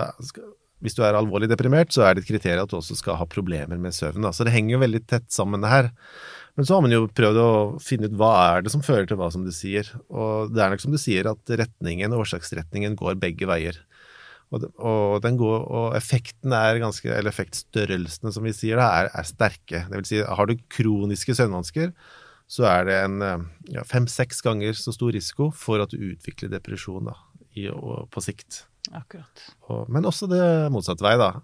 hvis 0.81 0.97
du 0.97 1.03
er 1.05 1.17
alvorlig 1.17 1.51
deprimert, 1.51 1.93
så 1.93 2.07
er 2.07 2.17
det 2.17 2.25
et 2.25 2.31
kriterium 2.31 2.65
at 2.65 2.73
du 2.73 2.79
også 2.79 2.97
skal 2.97 3.19
ha 3.21 3.27
problemer 3.29 3.77
med 3.81 3.93
søvn. 3.93 4.25
Så 4.33 4.47
det 4.49 4.55
henger 4.55 4.79
jo 4.79 4.85
veldig 4.85 5.03
tett 5.13 5.27
sammen, 5.33 5.61
det 5.61 5.73
her. 5.73 5.91
Men 6.61 6.67
så 6.69 6.77
har 6.77 6.83
man 6.85 6.93
jo 6.93 7.07
prøvd 7.17 7.39
å 7.41 7.53
finne 7.81 8.11
ut 8.11 8.17
hva 8.21 8.31
er 8.51 8.65
det 8.67 8.71
som 8.75 8.83
fører 8.85 9.07
til 9.09 9.17
hva, 9.17 9.31
som 9.33 9.47
du 9.47 9.53
sier. 9.57 9.87
Og 10.13 10.51
det 10.53 10.61
er 10.61 10.75
nok 10.75 10.83
som 10.83 10.93
du 10.93 10.99
sier, 11.01 11.25
at 11.31 11.53
retningen, 11.57 12.13
årsaksretningen 12.13 12.99
går 13.01 13.17
begge 13.23 13.49
veier. 13.49 13.79
Og, 14.53 14.67
og, 14.77 15.25
går, 15.25 15.65
og 15.65 15.97
effekten 15.97 16.53
er 16.53 16.83
ganske, 16.83 17.09
eller 17.09 17.33
effektstørrelsene, 17.33 18.35
som 18.37 18.45
vi 18.45 18.53
sier, 18.53 18.77
da, 18.77 18.91
er, 18.99 19.09
er 19.09 19.31
sterke. 19.31 19.87
Det 19.89 20.03
vil 20.03 20.11
si, 20.11 20.21
har 20.21 20.51
du 20.51 20.61
kroniske 20.77 21.39
søvnvansker, 21.39 21.95
så 22.53 22.69
er 22.69 22.85
det 22.91 23.01
en 23.07 23.25
ja, 23.73 23.87
fem-seks 23.89 24.45
ganger 24.45 24.77
så 24.77 24.93
stor 24.93 25.17
risiko 25.17 25.49
for 25.57 25.81
at 25.81 25.97
du 25.97 26.11
utvikler 26.13 26.53
depresjon 26.53 27.09
da, 27.09 27.17
i, 27.59 27.69
på 28.11 28.23
sikt. 28.25 28.65
Akkurat. 28.97 29.45
Og, 29.69 29.87
men 29.93 30.07
også 30.09 30.27
det 30.31 30.43
motsatte 30.73 31.05
vei, 31.05 31.15
da. 31.21 31.35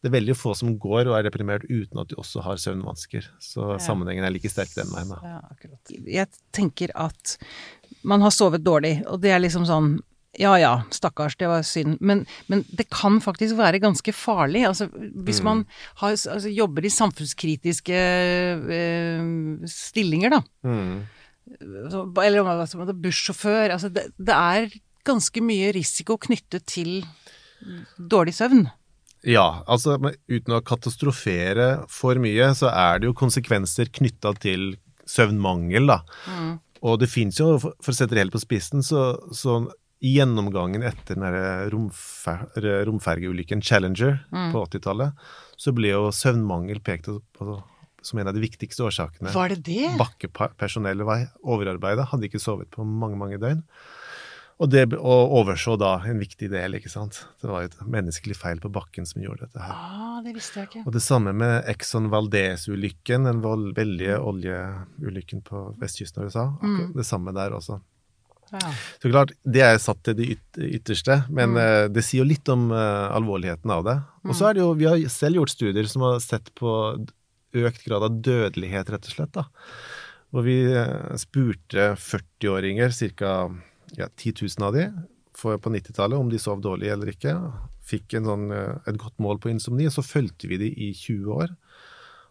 Det 0.00 0.10
er 0.10 0.16
veldig 0.16 0.36
få 0.38 0.54
som 0.58 0.74
går 0.80 1.10
og 1.10 1.16
er 1.18 1.26
deprimert 1.26 1.66
uten 1.68 2.00
at 2.02 2.10
de 2.10 2.18
også 2.20 2.42
har 2.46 2.60
søvnvansker. 2.62 3.30
Så 3.42 3.72
ja. 3.74 3.78
sammenhengen 3.82 4.26
er 4.26 4.34
like 4.34 4.50
sterk 4.50 4.72
den 4.76 4.90
veien, 4.94 5.12
da. 5.12 5.20
Ja, 5.22 5.38
akkurat. 5.52 5.96
Jeg 6.18 6.30
tenker 6.56 6.92
at 6.96 7.36
man 8.06 8.24
har 8.24 8.34
sovet 8.34 8.64
dårlig, 8.66 8.98
og 9.10 9.20
det 9.22 9.34
er 9.34 9.42
liksom 9.42 9.66
sånn 9.68 9.96
ja 10.36 10.52
ja, 10.60 10.72
stakkars, 10.92 11.36
det 11.40 11.48
var 11.48 11.62
synd. 11.64 11.96
Men, 12.04 12.24
men, 12.50 12.62
det 12.76 12.88
kan 12.92 13.18
faktisk 13.24 13.56
være 13.56 13.80
ganske 13.80 14.12
farlig. 14.12 14.66
Altså, 14.68 14.88
hvis 14.92 15.40
mm. 15.40 15.46
man 15.48 15.62
har, 16.02 16.12
altså, 16.12 16.50
jobber 16.52 16.84
i 16.84 16.92
samfunnskritiske 16.92 18.00
øh, 18.76 19.68
stillinger, 19.70 20.36
da. 20.36 20.42
Mm. 20.66 21.06
Eller 21.56 22.50
altså, 22.52 22.84
bussjåfør. 22.92 23.72
Altså, 23.78 23.88
det, 23.88 24.10
det, 24.18 24.36
er 24.36 24.68
ganske 25.06 25.42
mye 25.44 25.70
risiko 25.76 26.18
knyttet 26.20 26.66
til 26.70 26.98
dårlig 27.96 28.34
søvn. 28.36 28.66
Ja, 29.26 29.62
altså 29.66 29.96
uten 29.98 30.54
å 30.54 30.62
katastrofere 30.62 31.86
for 31.90 32.18
mye, 32.22 32.52
så 32.54 32.70
er 32.70 33.00
det 33.00 33.08
jo 33.08 33.16
konsekvenser 33.18 33.90
knytta 33.90 34.36
til 34.42 34.76
søvnmangel, 35.08 35.88
da. 35.90 36.02
Mm. 36.30 36.52
Og 36.86 37.00
det 37.00 37.08
fins 37.10 37.40
jo, 37.40 37.56
for 37.58 37.90
å 37.90 37.96
sette 37.96 38.14
det 38.14 38.26
helt 38.26 38.36
på 38.36 38.42
spissen, 38.42 38.84
så, 38.86 39.16
så 39.34 39.64
i 40.04 40.12
gjennomgangen 40.18 40.84
etter 40.86 41.18
den 41.18 41.70
romfer, 41.72 42.44
romfergeulykken 42.86 43.64
Challenger 43.64 44.20
mm. 44.28 44.50
på 44.52 44.66
80-tallet, 44.68 45.26
så 45.56 45.72
ble 45.74 45.94
jo 45.94 46.12
søvnmangel 46.14 46.82
pekt 46.84 47.10
på 47.38 47.58
som 48.06 48.20
en 48.22 48.28
av 48.30 48.36
de 48.36 48.42
viktigste 48.44 48.84
årsakene. 48.86 49.32
Var 49.34 49.56
det 49.56 49.62
det? 49.66 49.88
Bakkepersonellet 49.98 51.08
var 51.08 51.24
overarbeida, 51.42 52.06
hadde 52.12 52.28
ikke 52.28 52.38
sovet 52.38 52.70
på 52.70 52.84
mange, 52.86 53.18
mange 53.18 53.40
døgn. 53.42 53.64
Og, 54.56 54.70
det, 54.72 54.86
og 54.96 55.32
overså 55.36 55.74
da 55.76 55.98
en 56.08 56.20
viktig 56.22 56.48
del, 56.48 56.78
ikke 56.78 56.88
sant. 56.88 57.18
Det 57.42 57.48
var 57.50 57.64
jo 57.64 57.68
et 57.68 57.80
menneskelig 57.92 58.38
feil 58.38 58.60
på 58.62 58.70
bakken 58.72 59.04
som 59.08 59.20
gjorde 59.20 59.44
dette 59.44 59.60
her. 59.60 59.74
Ah, 59.74 60.14
det 60.24 60.32
visste 60.32 60.62
jeg 60.62 60.70
ikke. 60.70 60.84
Og 60.88 60.94
det 60.94 61.02
samme 61.04 61.34
med 61.36 61.68
Exxon 61.68 62.08
Valdez-ulykken, 62.12 63.28
den 63.28 63.42
veldige 63.76 64.16
oljeulykken 64.16 65.44
på 65.44 65.66
vestkysten 65.82 66.24
av 66.24 66.30
USA. 66.30 66.46
Mm. 66.62 66.94
Det 66.96 67.04
samme 67.04 67.36
der 67.36 67.58
også. 67.58 67.82
Ja. 68.54 68.72
Så 69.02 69.10
klart, 69.10 69.34
det 69.44 69.62
er 69.66 69.76
satt 69.82 70.00
til 70.06 70.16
det 70.22 70.30
ytterste, 70.56 71.18
men 71.28 71.52
mm. 71.52 71.60
uh, 71.60 71.84
det 71.92 72.06
sier 72.06 72.22
jo 72.22 72.30
litt 72.30 72.48
om 72.52 72.70
uh, 72.72 73.12
alvorligheten 73.12 73.76
av 73.76 73.84
det. 73.84 73.98
Og 74.24 74.32
så 74.32 74.46
mm. 74.46 74.48
er 74.48 74.56
det 74.56 74.64
jo, 74.64 74.72
vi 74.80 74.88
har 74.88 75.06
selv 75.12 75.42
gjort 75.42 75.52
studier 75.52 75.92
som 75.92 76.06
har 76.06 76.20
sett 76.24 76.48
på 76.56 76.72
økt 77.56 77.86
grad 77.86 78.08
av 78.08 78.20
dødelighet, 78.24 78.92
rett 78.94 79.08
og 79.10 79.16
slett. 79.18 79.36
da. 79.36 79.46
Hvor 80.32 80.46
vi 80.46 80.60
uh, 80.72 81.12
spurte 81.20 81.92
40-åringer, 82.00 82.94
ca. 83.18 83.38
Ja, 83.94 84.08
10 84.16 84.34
000 84.58 84.66
av 84.66 84.74
de, 84.74 84.88
på 85.36 85.70
90-tallet 85.70 86.18
om 86.18 86.30
de 86.32 86.40
sov 86.42 86.62
dårlig 86.64 86.90
eller 86.90 87.12
ikke. 87.12 87.36
Fikk 87.86 88.16
sånn, 88.26 88.50
eh, 88.50 88.78
et 88.88 88.98
godt 88.98 89.18
mål 89.22 89.38
på 89.42 89.52
insomni, 89.52 89.86
så 89.92 90.02
fulgte 90.02 90.50
vi 90.50 90.58
de 90.64 90.72
i 90.72 90.92
20 90.96 91.30
år. 91.36 91.54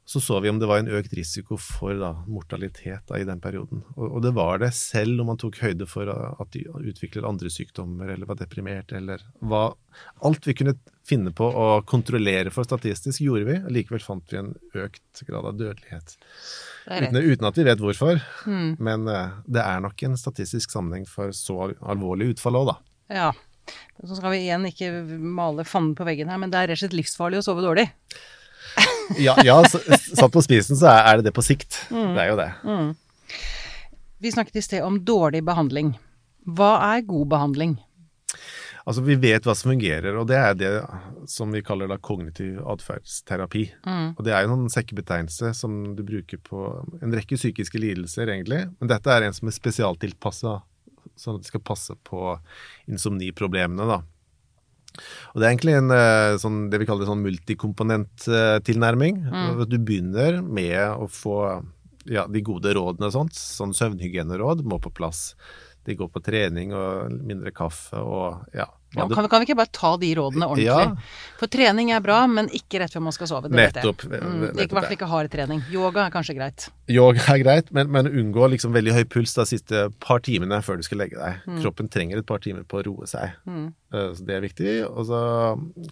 Så 0.06 0.22
så 0.22 0.40
vi 0.40 0.50
om 0.50 0.60
det 0.62 0.68
var 0.70 0.84
en 0.84 0.90
økt 0.94 1.14
risiko 1.18 1.58
for 1.58 1.98
da, 1.98 2.12
mortalitet 2.30 3.08
da, 3.10 3.18
i 3.18 3.26
den 3.26 3.40
perioden. 3.42 3.82
Og, 3.96 4.04
og, 4.06 4.20
det 4.22 4.36
var 4.38 4.60
det 4.62 4.70
selv 4.78 5.24
om 5.24 5.32
man 5.32 5.40
tok 5.42 5.58
høyde 5.64 5.88
for 5.90 6.12
at 6.14 6.52
de 6.54 6.62
utvikler 6.92 7.26
andre 7.26 7.50
sykdommer 7.50 8.12
eller 8.14 8.30
var 8.30 8.38
deprimert 8.38 8.94
eller 8.94 9.26
hva 9.42 9.72
Alt 10.28 10.44
vi 10.44 10.54
kunne 10.60 10.74
finne 11.08 11.32
på 11.32 11.46
å 11.48 11.66
kontrollere 11.88 12.52
for 12.52 12.68
statistisk, 12.68 13.22
gjorde 13.24 13.46
vi. 13.48 13.56
Likevel 13.78 14.04
fant 14.04 14.28
vi 14.28 14.42
en 14.42 14.50
økt 14.76 15.22
grad 15.24 15.48
av 15.48 15.56
dødelighet. 15.56 16.18
Uten, 16.90 17.16
uten, 17.16 17.48
at 17.48 17.60
vi 17.62 17.64
vet 17.64 17.80
hvorfor. 17.80 18.20
Mm. 18.44 18.74
Men 18.84 19.08
uh, 19.08 19.38
det 19.48 19.64
er 19.64 19.80
nok 19.86 20.04
en 20.04 20.20
statistisk 20.20 20.76
sammenheng 20.76 21.08
for 21.08 21.32
så 21.32 21.72
alvorlig 21.80 22.34
utfall 22.34 22.60
òg, 22.60 22.74
da. 22.74 22.78
Ja. 23.22 23.30
Så 24.04 24.20
skal 24.20 24.36
vi 24.36 24.44
igjen 24.44 24.68
ikke 24.68 24.92
male 25.16 25.64
fanden 25.64 25.96
på 25.96 26.06
veggen 26.12 26.30
her, 26.30 26.44
men 26.44 26.52
det 26.52 26.60
er 26.60 26.74
rett 26.74 26.82
og 26.82 26.84
slett 26.84 27.00
livsfarlig 27.00 27.40
å 27.40 27.48
sove 27.48 27.64
dårlig. 27.64 27.88
Ja, 29.22 29.36
ja, 29.46 29.58
satt 29.66 30.32
på 30.34 30.44
spisen 30.46 30.80
så 30.80 30.92
er 30.94 31.20
det 31.20 31.30
det 31.30 31.36
på 31.36 31.44
sikt. 31.46 31.82
Mm. 31.92 32.14
Det 32.16 32.24
er 32.24 32.32
jo 32.32 32.38
det. 32.40 32.52
Mm. 32.66 32.94
Vi 34.26 34.32
snakket 34.32 34.62
i 34.62 34.66
sted 34.66 34.86
om 34.86 35.02
dårlig 35.06 35.44
behandling. 35.46 35.96
Hva 36.46 36.78
er 36.94 37.06
god 37.06 37.28
behandling? 37.34 37.76
Altså, 38.86 39.02
vi 39.02 39.16
vet 39.18 39.48
hva 39.48 39.56
som 39.58 39.72
fungerer, 39.72 40.14
og 40.14 40.28
det 40.30 40.38
er 40.38 40.58
det 40.60 40.72
som 41.32 41.50
vi 41.54 41.64
kaller 41.66 41.90
da 41.90 41.98
kognitiv 41.98 42.60
atferdsterapi. 42.70 43.64
Mm. 43.82 44.12
Og 44.14 44.22
det 44.28 44.36
er 44.36 44.46
jo 44.46 44.52
noen 44.52 44.70
sekkebetegnelse 44.70 45.56
som 45.58 45.80
du 45.98 46.04
bruker 46.06 46.38
på 46.46 46.68
en 47.02 47.16
rekke 47.18 47.40
psykiske 47.40 47.82
lidelser, 47.82 48.30
egentlig. 48.30 48.62
Men 48.78 48.92
dette 48.94 49.10
er 49.10 49.26
en 49.26 49.34
som 49.34 49.50
er 49.50 49.58
spesialtilpassa, 49.58 50.60
sånn 51.18 51.40
at 51.40 51.48
det 51.48 51.50
skal 51.50 51.66
passe 51.66 51.98
på 52.06 52.36
insomniproblemene, 52.92 53.90
da. 53.90 54.04
Og 55.34 55.42
det 55.42 55.46
er 55.46 55.52
egentlig 55.52 55.78
en 55.78 55.94
eh, 55.96 56.38
sånn, 56.42 56.60
det 56.72 56.80
vi 56.82 56.88
kaller 56.90 57.10
sånn 57.10 57.24
multikomponenttilnærming. 57.26 59.22
Mm. 59.26 59.64
Du 59.70 59.78
begynner 59.80 60.42
med 60.42 60.80
å 60.96 61.10
få 61.12 61.38
ja, 62.12 62.26
de 62.30 62.42
gode 62.46 62.74
rådene 62.78 63.10
og 63.10 63.16
sånt. 63.16 63.38
Sånn 63.38 63.74
søvnhygieneråd 63.76 64.66
må 64.68 64.80
på 64.82 64.94
plass. 64.96 65.34
De 65.86 65.96
går 65.98 66.10
på 66.12 66.22
trening 66.24 66.74
og 66.76 67.14
mindre 67.14 67.52
kaffe 67.56 68.00
og 68.02 68.46
ja. 68.56 68.66
ja 68.96 69.06
kan, 69.06 69.24
vi, 69.24 69.30
kan, 69.30 69.42
vi, 69.42 69.48
ikke 69.48 69.58
bare 69.60 69.72
ta 69.76 69.92
de 70.02 70.10
rådene 70.18 70.48
ordentlig? 70.48 70.66
Ja. 70.66 71.36
For 71.40 71.52
trening 71.52 71.92
er 71.94 72.04
bra, 72.04 72.24
men 72.32 72.50
ikke 72.56 72.82
rett 72.82 72.96
før 72.96 73.06
man 73.06 73.16
skal 73.16 73.30
sove. 73.30 73.52
Det 73.52 73.60
nettopp. 73.60 74.06
Vet 74.10 74.18
jeg. 74.18 74.26
Mm, 74.26 74.44
I 74.50 74.66
hvert 74.66 74.76
fall 74.88 74.98
ikke 74.98 75.10
hard 75.12 75.32
trening. 75.34 75.64
Yoga 75.74 76.08
er 76.08 76.14
kanskje 76.16 76.38
greit. 76.38 76.68
Yoga 76.92 77.24
er 77.36 77.42
greit, 77.44 77.72
men, 77.76 77.92
men 77.94 78.10
unngå 78.10 78.50
liksom 78.56 78.74
veldig 78.76 78.98
høy 78.98 79.04
puls 79.18 79.36
de 79.38 79.48
siste 79.54 79.88
par 80.04 80.24
timene 80.26 80.62
før 80.66 80.82
du 80.82 80.86
skal 80.88 81.04
legge 81.04 81.20
deg. 81.22 81.42
Mm. 81.46 81.60
Kroppen 81.64 81.92
trenger 81.94 82.22
et 82.22 82.30
par 82.30 82.42
timer 82.46 82.66
på 82.66 82.82
å 82.82 82.86
roe 82.90 83.10
seg. 83.10 83.36
Mm. 83.46 83.68
Eh, 83.94 84.12
så 84.18 84.30
det 84.30 84.38
er 84.38 84.48
viktig. 84.48 84.78
Og 84.90 85.10
så 85.12 85.26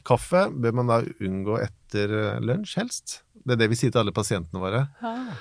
kaffe 0.08 0.48
bør 0.54 0.80
man 0.82 0.90
da 0.94 1.04
unngå 1.04 1.60
etter 1.64 2.40
lunsj, 2.42 2.80
helst. 2.82 3.20
Det 3.44 3.58
er 3.58 3.66
det 3.66 3.74
vi 3.74 3.78
sier 3.78 3.92
til 3.92 4.02
alle 4.02 4.16
pasientene 4.16 4.64
våre. 4.64 4.88
Ah 5.04 5.36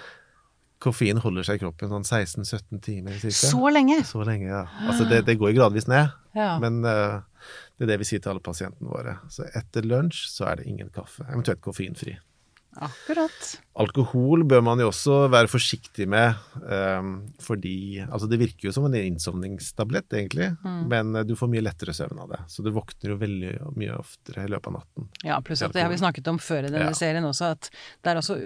koffein 0.82 1.20
holder 1.22 1.46
seg 1.46 1.60
i 1.60 1.62
kroppen 1.62 1.92
sånn 1.92 2.06
16-17 2.06 2.82
timer. 2.84 3.18
Cirka. 3.22 3.52
Så 3.52 3.72
lenge? 3.74 4.00
Så 4.08 4.24
lenge, 4.26 4.48
ja. 4.50 4.64
Altså 4.88 5.06
det, 5.10 5.22
det 5.28 5.38
går 5.40 5.54
gradvis 5.56 5.88
ned, 5.90 6.10
ja. 6.38 6.56
men 6.62 6.82
uh, 6.86 7.22
det 7.78 7.86
er 7.86 7.94
det 7.94 8.02
vi 8.02 8.10
sier 8.10 8.22
til 8.22 8.34
alle 8.34 8.44
pasientene 8.44 8.90
våre. 8.90 9.16
Så 9.32 9.46
etter 9.58 9.86
lunsj 9.86 10.26
så 10.32 10.50
er 10.50 10.60
det 10.60 10.68
ingen 10.70 10.92
kaffe, 10.94 11.26
eventuelt 11.30 11.62
koffeinfri. 11.64 12.18
Akkurat. 12.80 13.48
Alkohol 13.76 14.46
bør 14.48 14.62
man 14.64 14.80
jo 14.80 14.86
også 14.88 15.26
være 15.32 15.50
forsiktig 15.52 16.06
med, 16.08 16.38
um, 16.64 17.10
fordi 17.42 18.00
Altså, 18.06 18.28
det 18.30 18.38
virker 18.40 18.68
jo 18.68 18.72
som 18.72 18.86
en 18.88 18.96
innsovningstablett, 18.96 20.08
egentlig, 20.16 20.48
mm. 20.64 20.78
men 20.88 21.12
uh, 21.16 21.24
du 21.28 21.34
får 21.36 21.50
mye 21.52 21.64
lettere 21.64 21.92
søvn 21.96 22.22
av 22.24 22.32
det. 22.32 22.40
Så 22.48 22.64
du 22.64 22.70
våkner 22.72 23.12
jo 23.12 23.18
veldig 23.20 23.52
mye 23.76 23.98
oftere 24.00 24.46
i 24.46 24.52
løpet 24.52 24.70
av 24.72 24.78
natten. 24.78 25.10
Ja, 25.20 25.40
pluss 25.44 25.64
at 25.66 25.76
det 25.76 25.84
har 25.84 25.92
vi 25.92 26.00
snakket 26.00 26.32
om 26.32 26.40
før 26.40 26.64
i 26.64 26.72
denne 26.72 26.88
ja. 26.88 26.96
serien 26.96 27.28
også, 27.28 27.52
at 27.58 27.68
det 28.00 28.14
er 28.14 28.22
også 28.22 28.38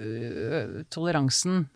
toleransen 0.90 1.68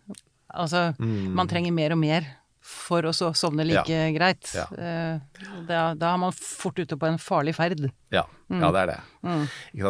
Altså, 0.53 0.91
mm. 0.99 1.33
man 1.37 1.49
trenger 1.51 1.75
mer 1.75 1.95
og 1.95 2.01
mer 2.01 2.29
for 2.61 3.07
å 3.09 3.11
sovne 3.13 3.65
like 3.65 3.89
ja. 3.89 4.09
greit. 4.13 4.51
Ja. 4.55 4.67
Eh, 4.77 5.47
da, 5.67 5.81
da, 5.97 6.11
er 6.13 6.21
man 6.21 6.35
fort 6.35 6.77
ute 6.79 6.97
på 6.99 7.09
en 7.09 7.19
farlig 7.21 7.55
ferd. 7.57 7.87
Ja, 8.13 8.27
mm. 8.51 8.61
ja 8.61 8.71
det 8.75 8.83
er 8.83 8.91
det. 8.91 8.97
Mm. 9.25 9.43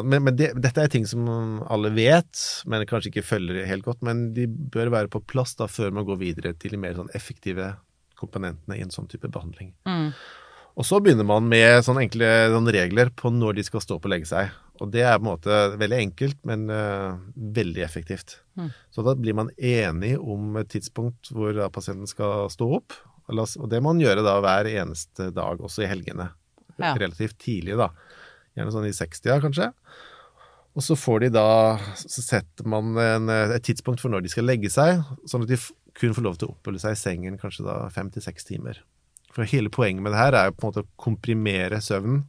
Men, 0.08 0.18
men 0.28 0.38
det, 0.40 0.52
dette 0.64 0.86
er 0.86 0.92
ting 0.92 1.06
som 1.10 1.28
alle 1.68 1.92
vet, 1.96 2.46
men 2.72 2.88
kanskje 2.90 3.12
ikke 3.12 3.28
følger 3.28 3.68
helt 3.70 3.88
godt. 3.88 4.02
Men 4.08 4.30
de 4.38 4.48
bør 4.48 4.94
være 4.96 5.12
på 5.12 5.24
plass 5.34 5.58
da 5.60 5.68
før 5.72 5.94
man 6.00 6.08
går 6.08 6.22
videre 6.24 6.56
til 6.58 6.76
de 6.76 6.82
mer 6.82 6.96
sånn 6.98 7.12
effektive 7.18 7.74
komponentene 8.22 8.78
i 8.78 8.86
en 8.86 8.94
sånn 8.94 9.10
type 9.12 9.30
behandling. 9.34 9.74
Mm. 9.90 10.12
Og 10.80 10.88
så 10.88 11.00
begynner 11.04 11.28
man 11.28 11.48
med 11.52 11.84
sånne 11.86 12.06
enkle 12.06 12.28
sånne 12.54 12.74
regler 12.76 13.12
på 13.16 13.32
når 13.34 13.60
de 13.60 13.66
skal 13.68 13.84
stå 13.84 13.98
opp 13.98 14.08
og 14.08 14.14
legge 14.14 14.30
seg. 14.30 14.52
Og 14.82 14.90
det 14.94 15.04
er 15.06 15.18
på 15.20 15.26
en 15.26 15.30
måte 15.30 15.58
veldig 15.78 15.98
enkelt, 16.08 16.40
men 16.48 16.66
uh, 16.72 17.20
veldig 17.36 17.84
effektivt. 17.86 18.40
Mm. 18.58 18.72
Så 18.94 19.06
da 19.06 19.14
blir 19.18 19.36
man 19.38 19.52
enig 19.58 20.16
om 20.18 20.56
et 20.62 20.72
tidspunkt 20.74 21.30
hvor 21.36 21.54
da, 21.54 21.70
pasienten 21.74 22.10
skal 22.10 22.50
stå 22.54 22.70
opp. 22.80 22.96
Og 23.32 23.68
det 23.72 23.80
må 23.80 23.92
man 23.92 24.02
gjøre 24.02 24.24
da 24.26 24.40
hver 24.44 24.68
eneste 24.72 25.30
dag, 25.36 25.62
også 25.62 25.86
i 25.86 25.92
helgene. 25.92 26.32
Ja. 26.82 26.96
Relativt 26.98 27.38
tidlig, 27.44 27.78
da. 27.80 27.92
Gjerne 28.58 28.74
sånn 28.74 28.90
i 28.90 28.96
60-åra, 28.96 29.44
kanskje. 29.44 29.70
Og 30.72 30.84
så 30.86 30.96
får 30.96 31.26
de 31.26 31.30
da 31.36 31.46
Så 32.00 32.24
setter 32.24 32.68
man 32.70 32.96
en, 32.96 33.28
et 33.30 33.64
tidspunkt 33.68 34.00
for 34.00 34.12
når 34.12 34.24
de 34.24 34.32
skal 34.32 34.48
legge 34.48 34.72
seg, 34.72 35.04
sånn 35.30 35.46
at 35.46 35.52
de 35.52 35.60
kun 36.00 36.16
får 36.16 36.26
lov 36.26 36.40
til 36.40 36.48
å 36.48 36.56
oppholde 36.56 36.82
seg 36.82 36.96
i 36.96 37.00
sengen 37.00 37.38
kanskje 37.40 37.68
da 37.68 37.84
fem 37.94 38.10
til 38.12 38.24
seks 38.24 38.48
timer. 38.48 38.80
For 39.32 39.48
hele 39.48 39.72
poenget 39.72 40.04
med 40.04 40.14
det 40.14 40.20
her 40.20 40.38
er 40.38 40.50
jo 40.50 40.58
på 40.58 40.66
en 40.66 40.74
måte 40.74 40.84
å 40.86 40.92
komprimere 41.00 41.80
søvnen 41.84 42.26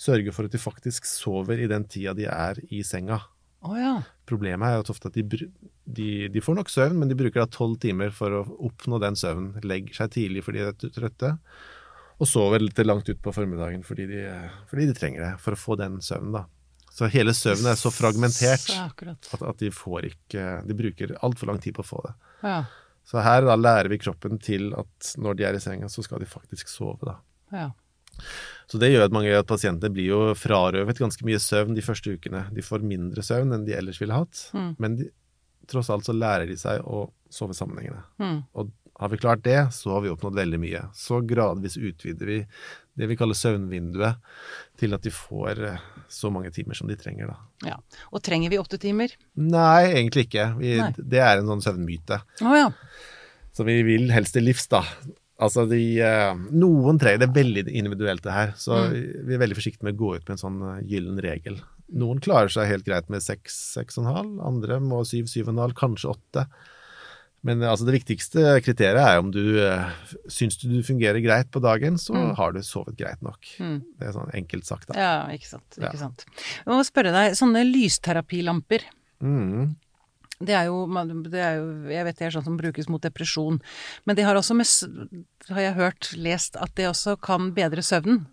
sørge 0.00 0.32
for 0.32 0.48
at 0.48 0.54
de 0.54 0.60
faktisk 0.60 1.08
sover 1.08 1.60
i 1.60 1.68
den 1.70 1.84
tida 1.90 2.14
de 2.16 2.26
er 2.30 2.60
i 2.72 2.82
senga. 2.86 3.20
Oh, 3.60 3.76
ja. 3.76 3.98
Problemet 4.28 4.70
er 4.70 4.78
jo 4.78 4.94
ofte 4.94 5.10
at 5.10 5.18
de, 5.18 5.24
de, 5.84 6.08
de, 6.32 6.42
får 6.44 6.56
nok 6.56 6.70
søvn, 6.72 6.96
men 6.96 7.10
de 7.10 7.18
bruker 7.18 7.42
da 7.42 7.48
tolv 7.50 7.76
timer 7.82 8.14
for 8.16 8.38
å 8.38 8.44
oppnå 8.70 9.00
den 9.02 9.18
søvnen. 9.20 9.58
Legger 9.66 9.98
seg 9.98 10.14
tidlig 10.16 10.46
fordi 10.46 10.62
de 10.62 10.70
er 10.70 10.94
trøtte, 10.96 11.34
og 12.20 12.28
sover 12.28 12.64
litt 12.64 12.80
langt 12.84 13.08
utpå 13.12 13.32
formiddagen 13.36 13.84
fordi 13.84 14.06
de, 14.08 14.24
fordi 14.70 14.88
de, 14.88 14.96
trenger 14.96 15.26
det 15.26 15.34
for 15.44 15.56
å 15.56 15.60
få 15.60 15.76
den 15.80 16.00
søvnen. 16.04 16.38
da. 16.38 16.46
Så 16.90 17.10
hele 17.12 17.36
søvnen 17.36 17.68
er 17.70 17.78
så 17.80 17.92
fragmentert 17.92 18.72
at, 18.72 19.36
at, 19.36 19.60
de 19.60 19.68
får 19.70 20.08
ikke 20.08 20.46
De 20.66 20.74
bruker 20.74 21.12
altfor 21.22 21.52
lang 21.52 21.60
tid 21.62 21.76
på 21.76 21.84
å 21.84 21.90
få 21.92 22.00
det. 22.08 22.14
Ja. 22.42 22.62
Så 23.10 23.22
her 23.24 23.42
da 23.42 23.56
lærer 23.58 23.90
vi 23.90 23.98
kroppen 23.98 24.38
til 24.42 24.70
at 24.78 25.14
når 25.18 25.38
de 25.38 25.46
er 25.48 25.58
i 25.58 25.62
senga, 25.62 25.88
så 25.90 26.04
skal 26.06 26.22
de 26.22 26.30
faktisk 26.30 26.70
sove, 26.70 27.00
da. 27.08 27.16
Ja. 27.50 27.70
Så 28.70 28.78
det 28.78 28.92
gjør 28.92 29.08
at 29.08 29.14
mange 29.14 29.32
at 29.34 29.48
pasienter 29.48 29.90
blir 29.90 30.12
jo 30.12 30.20
frarøvet 30.38 31.00
ganske 31.00 31.24
mye 31.26 31.40
søvn 31.42 31.74
de 31.74 31.82
første 31.82 32.14
ukene. 32.14 32.44
De 32.54 32.62
får 32.62 32.84
mindre 32.86 33.24
søvn 33.26 33.56
enn 33.56 33.64
de 33.66 33.74
ellers 33.74 33.98
ville 34.02 34.14
hatt, 34.14 34.44
mm. 34.54 34.74
men 34.78 34.98
de, 35.00 35.08
tross 35.70 35.90
alt 35.90 36.06
så 36.06 36.14
lærer 36.14 36.46
de 36.50 36.58
seg 36.60 36.84
å 36.86 37.08
sove 37.32 37.56
sammenhengende. 37.56 38.04
Mm. 38.22 38.38
Og 38.54 38.70
har 39.00 39.10
vi 39.10 39.18
klart 39.22 39.42
det, 39.46 39.58
så 39.72 39.94
har 39.96 40.04
vi 40.04 40.12
oppnådd 40.12 40.36
veldig 40.36 40.60
mye. 40.60 40.84
Så 40.94 41.22
gradvis 41.26 41.78
utvider 41.80 42.30
vi 42.30 42.38
det 43.00 43.08
vi 43.10 43.16
kaller 43.18 43.38
søvnvinduet, 43.38 44.20
til 44.80 44.96
at 44.96 45.04
de 45.04 45.12
får 45.14 45.62
eh, 45.66 45.86
så 46.10 46.30
mange 46.32 46.52
timer 46.54 46.78
som 46.78 46.90
de 46.90 46.98
trenger, 47.00 47.32
da. 47.32 47.70
Ja. 47.72 47.78
Og 48.10 48.22
trenger 48.24 48.52
vi 48.52 48.60
åtte 48.60 48.80
timer? 48.80 49.14
Nei, 49.40 49.90
egentlig 49.92 50.28
ikke. 50.28 50.50
Vi, 50.60 50.76
Nei. 50.80 50.92
Det 50.96 51.24
er 51.24 51.40
en 51.40 51.50
sånn 51.50 51.64
søvnmyte. 51.64 52.20
Oh, 52.44 52.54
ja. 52.56 52.70
Så 53.56 53.66
vi 53.68 53.80
vil 53.86 54.12
helst 54.14 54.36
til 54.36 54.46
livs, 54.48 54.68
da. 54.70 54.84
Altså 55.40 55.64
de, 55.68 55.80
eh, 56.04 56.40
Noen 56.52 57.00
trenger 57.00 57.24
det 57.24 57.34
veldig 57.36 57.64
individuelt, 57.68 58.22
det 58.26 58.36
her. 58.36 58.54
Så 58.60 58.76
mm. 58.76 58.96
vi 59.28 59.36
er 59.36 59.42
veldig 59.42 59.56
forsiktige 59.58 59.88
med 59.88 59.96
å 59.96 60.02
gå 60.02 60.16
ut 60.16 60.26
med 60.26 60.36
en 60.36 60.42
sånn 60.42 60.58
eh, 60.68 60.82
gyllen 60.90 61.20
regel. 61.24 61.60
Noen 62.00 62.20
klarer 62.22 62.52
seg 62.52 62.68
helt 62.70 62.86
greit 62.86 63.08
med 63.12 63.24
seks, 63.24 63.56
seks 63.78 63.98
og 63.98 64.04
en 64.04 64.12
halv. 64.14 64.34
Andre 64.46 64.78
må 64.84 65.02
syv, 65.08 65.30
syv 65.32 65.48
og 65.48 65.54
en 65.54 65.64
halv, 65.64 65.76
kanskje 65.78 66.12
åtte. 66.12 66.46
Men 67.46 67.62
altså, 67.64 67.86
det 67.88 67.94
viktigste 67.96 68.42
kriteriet 68.60 69.00
er 69.00 69.20
om 69.22 69.30
du 69.32 69.42
uh, 69.64 69.88
syns 70.28 70.58
du 70.60 70.82
fungerer 70.84 71.22
greit 71.24 71.48
på 71.52 71.62
dagen, 71.64 71.96
så 72.00 72.12
mm. 72.12 72.32
har 72.36 72.52
du 72.52 72.60
sovet 72.66 72.98
greit 72.98 73.22
nok. 73.24 73.52
Mm. 73.56 73.78
Det 73.96 74.08
er 74.08 74.16
sånn 74.16 74.34
enkelt 74.42 74.68
sagt, 74.68 74.90
da. 74.90 74.98
Ja, 75.00 75.14
ikke 75.32 75.48
sant. 75.48 75.68
Ikke 75.78 75.94
ja. 75.94 76.02
sant. 76.02 76.26
Jeg 76.60 76.68
må 76.68 76.82
spørre 76.84 77.14
deg, 77.16 77.38
sånne 77.38 77.64
lysterapilamper. 77.68 78.84
Mm. 79.24 79.72
Det 80.40 80.54
er, 80.56 80.70
jo, 80.70 80.84
det 81.28 81.40
er 81.44 81.58
jo, 81.58 81.64
Jeg 81.92 82.04
vet 82.06 82.16
det 82.20 82.26
er 82.26 82.32
sånn 82.32 82.46
som 82.46 82.56
brukes 82.60 82.88
mot 82.92 83.02
depresjon. 83.04 83.58
Men 84.08 84.16
det 84.16 84.24
har 84.24 84.36
også 84.40 84.56
med, 84.56 84.68
har 85.52 85.64
jeg 85.64 85.76
hørt, 85.76 86.12
lest 86.16 86.56
at 86.60 86.72
det 86.80 86.88
også 86.88 87.18
kan 87.20 87.50
bedre 87.56 87.84
søvnen. 87.84 88.24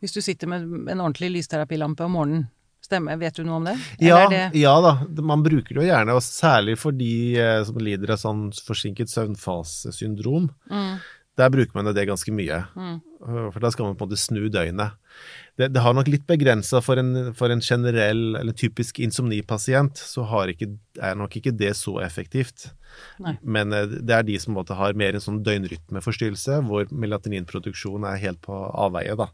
Hvis 0.00 0.16
du 0.16 0.22
sitter 0.24 0.48
med 0.50 0.64
en 0.90 1.00
ordentlig 1.00 1.30
lysterapilampe 1.36 2.04
om 2.04 2.16
morgenen. 2.16 2.48
Stemmer, 2.92 3.16
Vet 3.22 3.40
du 3.40 3.42
noe 3.48 3.56
om 3.58 3.66
det? 3.70 3.74
Ja, 4.04 4.22
det... 4.28 4.42
ja, 4.60 4.74
da. 4.84 4.92
Man 5.24 5.42
bruker 5.46 5.72
det 5.74 5.80
jo 5.82 5.88
gjerne, 5.88 6.14
og 6.18 6.22
særlig 6.26 6.76
for 6.78 6.92
de 6.92 7.12
eh, 7.40 7.58
som 7.64 7.80
lider 7.80 8.12
av 8.14 8.20
sånn 8.20 8.46
forsinket 8.66 9.08
søvnfasesyndrom. 9.12 10.50
Mm. 10.70 10.94
Der 11.40 11.48
bruker 11.48 11.72
man 11.78 11.88
det 11.96 12.04
ganske 12.10 12.28
mye. 12.36 12.58
Mm. 12.76 12.98
For 13.24 13.56
da 13.62 13.70
skal 13.72 13.86
man 13.88 13.94
på 13.96 14.04
en 14.04 14.10
måte 14.10 14.18
snu 14.20 14.42
døgnet. 14.52 14.98
det, 15.56 15.70
det 15.72 15.80
har 15.84 15.94
nok 15.96 16.08
litt 16.12 16.26
begrensa 16.28 16.82
for, 16.84 17.00
en- 17.00 17.32
for 17.38 17.48
en 17.54 17.60
generell 17.64 18.36
eller 18.36 18.52
typisk 18.52 18.98
insomnipasient, 19.00 19.96
så 19.96 20.26
har 20.28 20.52
ikke, 20.52 20.68
er 21.00 21.14
nok 21.16 21.36
ikke 21.40 21.54
det 21.56 21.72
så 21.78 21.94
effektivt. 22.04 22.66
Nei. 23.24 23.38
Men 23.42 23.72
eh, 23.72 23.86
det 23.88 24.12
er 24.18 24.26
de 24.28 24.36
som 24.42 24.52
måte, 24.58 24.76
har 24.76 24.92
mer 24.98 25.16
en 25.16 25.24
sånn 25.24 25.40
døgnrytmeforstyrrelse, 25.46 26.60
hvor 26.68 26.92
melatoninproduksjon 26.92 28.04
er 28.12 28.20
helt 28.26 28.42
på 28.44 28.52
avveie. 28.84 29.16
Da 29.16 29.30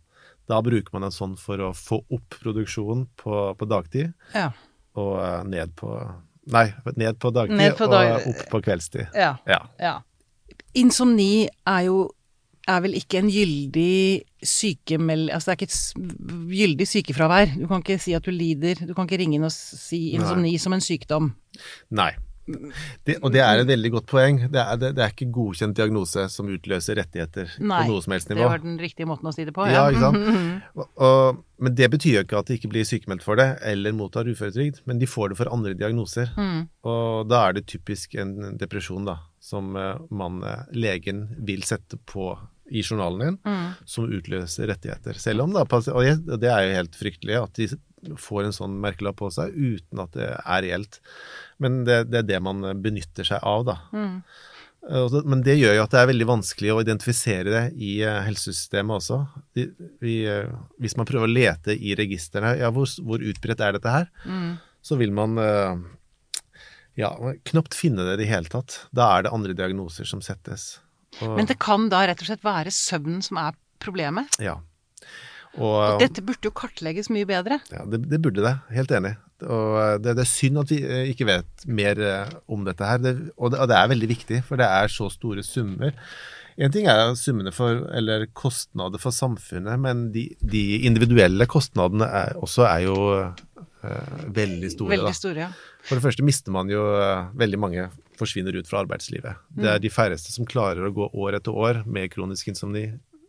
Da 0.49 0.61
bruker 0.65 0.93
man 0.97 1.05
en 1.09 1.15
sånn 1.15 1.37
for 1.39 1.61
å 1.61 1.73
få 1.77 2.01
opp 2.15 2.39
produksjonen 2.43 3.07
på, 3.21 3.55
på 3.59 3.69
dagtid, 3.69 4.13
Ja. 4.35 4.51
og 4.97 5.19
eh, 5.21 5.43
ned 5.45 5.75
på 5.77 5.93
Nei, 6.49 6.71
ned 6.97 7.19
på 7.21 7.29
dagtid 7.37 7.59
Ned 7.61 7.75
på 7.77 7.87
dag- 7.93 8.15
og 8.23 8.29
opp 8.31 8.45
på 8.55 8.63
kveldstid. 8.65 9.11
ja. 9.15 9.35
Ja. 9.47 9.59
Ja. 9.79 9.99
Insomni 10.75 11.49
er 11.67 11.83
jo 11.89 11.99
er 12.69 12.83
vel 12.85 12.93
ikke 12.99 13.19
en 13.23 13.31
gyldig 13.33 14.25
sykemeld... 14.45 15.31
Altså 15.33 15.51
det 15.51 15.55
er 15.55 15.59
ikke 15.59 15.69
et 15.73 16.49
gyldig 16.53 16.87
sykefravær. 16.89 17.55
Du 17.57 17.67
kan 17.71 17.81
ikke 17.81 17.97
si 18.01 18.13
at 18.17 18.27
du 18.27 18.31
lider 18.35 18.75
Du 18.85 18.93
kan 18.97 19.09
ikke 19.09 19.21
ringe 19.23 19.39
inn 19.39 19.47
og 19.49 19.53
si 19.55 20.11
insomni 20.17 20.53
som 20.61 20.75
en 20.77 20.85
sykdom. 20.85 21.31
Nei. 21.97 22.11
Det, 23.05 23.19
og 23.23 23.33
det 23.35 23.41
er 23.45 23.63
et 23.63 23.69
veldig 23.69 23.91
godt 23.95 24.07
poeng. 24.11 24.39
Det 24.53 24.61
er, 24.61 24.79
det, 24.81 24.91
det 24.97 25.05
er 25.05 25.13
ikke 25.13 25.29
godkjent 25.35 25.77
diagnose 25.77 26.25
som 26.33 26.49
utløser 26.53 26.99
rettigheter 27.01 27.51
Nei, 27.61 27.83
på 27.85 27.93
noe 27.93 28.05
som 28.05 28.15
helst 28.15 28.31
nivå. 28.33 28.41
Det 28.43 28.51
var 28.55 28.63
den 28.65 28.79
riktige 28.83 29.09
måten 29.11 29.31
å 29.31 29.35
si 29.35 29.47
det 29.49 29.55
på. 29.57 29.67
Ja, 29.71 29.87
ikke 29.93 30.05
sant? 30.07 30.19
Og, 30.79 30.91
og, 31.05 31.41
men 31.63 31.75
det 31.79 31.89
betyr 31.91 32.19
jo 32.19 32.25
ikke 32.27 32.41
at 32.41 32.51
de 32.51 32.59
ikke 32.59 32.71
blir 32.73 32.87
sykemeldt 32.87 33.25
for 33.27 33.39
det, 33.41 33.49
eller 33.67 33.97
mottar 33.97 34.29
uføretrygd, 34.31 34.83
men 34.89 35.01
de 35.01 35.09
får 35.11 35.33
det 35.33 35.41
for 35.41 35.51
andre 35.53 35.75
diagnoser. 35.79 36.31
Mm. 36.39 36.61
Og 36.89 37.27
da 37.31 37.49
er 37.49 37.59
det 37.59 37.67
typisk 37.71 38.15
en 38.21 38.37
depresjon, 38.61 39.09
da, 39.09 39.19
som 39.43 39.75
eh, 39.79 39.99
man, 40.15 40.39
eh, 40.47 40.69
legen 40.77 41.27
vil 41.49 41.65
sette 41.67 41.99
på 42.09 42.33
i 42.69 42.83
journalen 42.85 43.23
din, 43.23 43.37
Mm. 43.49 43.69
som 43.89 44.11
utløser 44.13 44.69
rettigheter. 44.69 45.17
Selv 45.17 45.47
om 45.47 45.55
da, 45.57 45.63
og 45.65 46.39
det 46.41 46.51
er 46.53 46.67
jo 46.67 46.75
helt 46.77 46.99
fryktelig 46.99 47.39
at 47.41 47.55
de 47.57 47.69
får 48.19 48.45
en 48.49 48.55
sånn 48.57 48.77
merkelapp 48.83 49.17
på 49.21 49.31
seg 49.35 49.55
uten 49.57 50.01
at 50.05 50.13
det 50.17 50.29
er 50.39 50.63
reelt. 50.65 51.01
Men 51.59 51.83
det, 51.89 52.05
det 52.13 52.23
er 52.23 52.29
det 52.35 52.41
man 52.45 52.63
benytter 52.85 53.27
seg 53.27 53.43
av, 53.43 53.65
da. 53.69 53.77
Mm. 53.93 54.23
Eh, 54.89 55.17
Men 55.27 55.43
det 55.43 55.57
gjør 55.59 55.75
jo 55.75 55.83
at 55.85 55.91
det 55.97 56.01
er 56.01 56.11
veldig 56.13 56.29
vanskelig 56.31 56.71
å 56.73 56.81
identifisere 56.85 57.51
det 57.51 57.65
i 57.83 57.97
eh, 58.07 58.21
helsesystemet 58.29 59.01
også. 59.01 59.19
Vi, 60.01 60.15
eh, 60.31 60.49
hvis 60.79 60.95
man 60.97 61.09
prøver 61.11 61.27
å 61.27 61.33
lete 61.35 61.75
i 61.75 61.97
registrene, 61.99 62.55
ja, 62.61 62.71
hvor, 62.71 62.87
hvor 63.03 63.19
utbredt 63.27 63.61
er 63.67 63.75
dette 63.79 63.91
her, 63.97 64.11
Mm. 64.25 64.57
så 64.83 64.97
vil 64.97 65.11
man 65.13 65.35
ja, 66.99 67.11
knapt 67.51 67.75
finne 67.79 68.03
det 68.07 68.15
i 68.17 68.23
det 68.23 68.31
hele 68.31 68.51
tatt. 68.51 68.81
Da 68.95 69.11
er 69.19 69.27
det 69.27 69.33
andre 69.35 69.55
diagnoser 69.59 70.07
som 70.09 70.23
settes. 70.25 70.79
Og, 71.23 71.37
Men 71.37 71.47
det 71.51 71.59
kan 71.63 71.89
da 71.93 72.05
rett 72.09 72.23
og 72.23 72.29
slett 72.31 72.43
være 72.47 72.73
søvnen 72.75 73.23
som 73.25 73.39
er 73.43 73.55
problemet? 73.83 74.39
ja. 74.43 74.57
Og, 75.57 75.99
Dette 76.03 76.23
burde 76.25 76.51
jo 76.51 76.55
kartlegges 76.55 77.09
mye 77.13 77.27
bedre. 77.29 77.61
ja, 77.73 77.85
det, 77.89 78.05
det 78.11 78.21
burde 78.23 78.45
det. 78.45 78.55
Helt 78.75 78.93
enig. 78.95 79.15
Og 79.47 79.77
eh, 79.79 79.95
det, 80.03 80.17
det 80.19 80.25
er 80.25 80.31
synd 80.31 80.63
at 80.63 80.73
vi 80.73 80.81
eh, 80.85 81.13
ikke 81.13 81.29
vet 81.29 81.69
mer 81.71 82.01
eh, 82.03 82.35
om 82.51 82.67
dette 82.67 82.87
her. 82.87 83.01
Det, 83.03 83.15
og, 83.37 83.53
det, 83.55 83.63
og 83.63 83.71
det 83.71 83.79
er 83.79 83.93
veldig 83.95 84.11
viktig, 84.11 84.43
for 84.49 84.61
det 84.61 84.69
er 84.69 84.93
så 84.93 85.09
store 85.13 85.45
summer. 85.47 85.95
En 86.59 86.75
ting 86.75 86.89
er 86.91 87.15
summene 87.15 87.53
for, 87.55 87.85
eller 87.95 88.27
kostnader 88.35 88.99
for 88.99 89.15
samfunnet, 89.15 89.79
men 89.79 90.09
de, 90.15 90.27
de 90.43 90.83
individuelle 90.89 91.47
kostnadene 91.51 92.09
er, 92.25 92.35
også 92.43 92.67
er 92.67 92.83
jo 92.89 92.99
eh, 93.23 94.25
veldig 94.35 94.73
store. 94.75 94.97
Veldig 94.97 95.15
store, 95.15 95.47
ja. 95.47 95.53
For 95.87 95.97
det 95.97 96.05
første 96.05 96.25
mister 96.27 96.53
man 96.53 96.69
jo 96.69 96.83
Veldig 97.39 97.59
mange 97.63 97.85
forsvinner 98.19 98.57
ut 98.59 98.67
fra 98.67 98.83
arbeidslivet. 98.83 99.39
Det 99.55 99.69
er 99.71 99.79
de 99.81 99.93
færreste 99.95 100.33
som 100.35 100.49
klarer 100.49 100.89
å 100.89 100.91
gå 100.93 101.07
år 101.15 101.39
etter 101.39 101.55
år 101.55 101.85
med 101.87 102.11
kronisk 102.11 102.51
insomni 102.51 102.89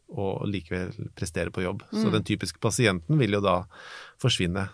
og 0.10 0.48
likevel 0.50 1.12
prestere 1.18 1.54
på 1.54 1.64
jobb. 1.64 1.84
Så 1.94 2.10
den 2.14 2.26
typiske 2.26 2.62
pasienten 2.62 3.20
vil 3.20 3.38
jo 3.38 3.42
da 3.46 3.60
forsvinne. 4.20 4.66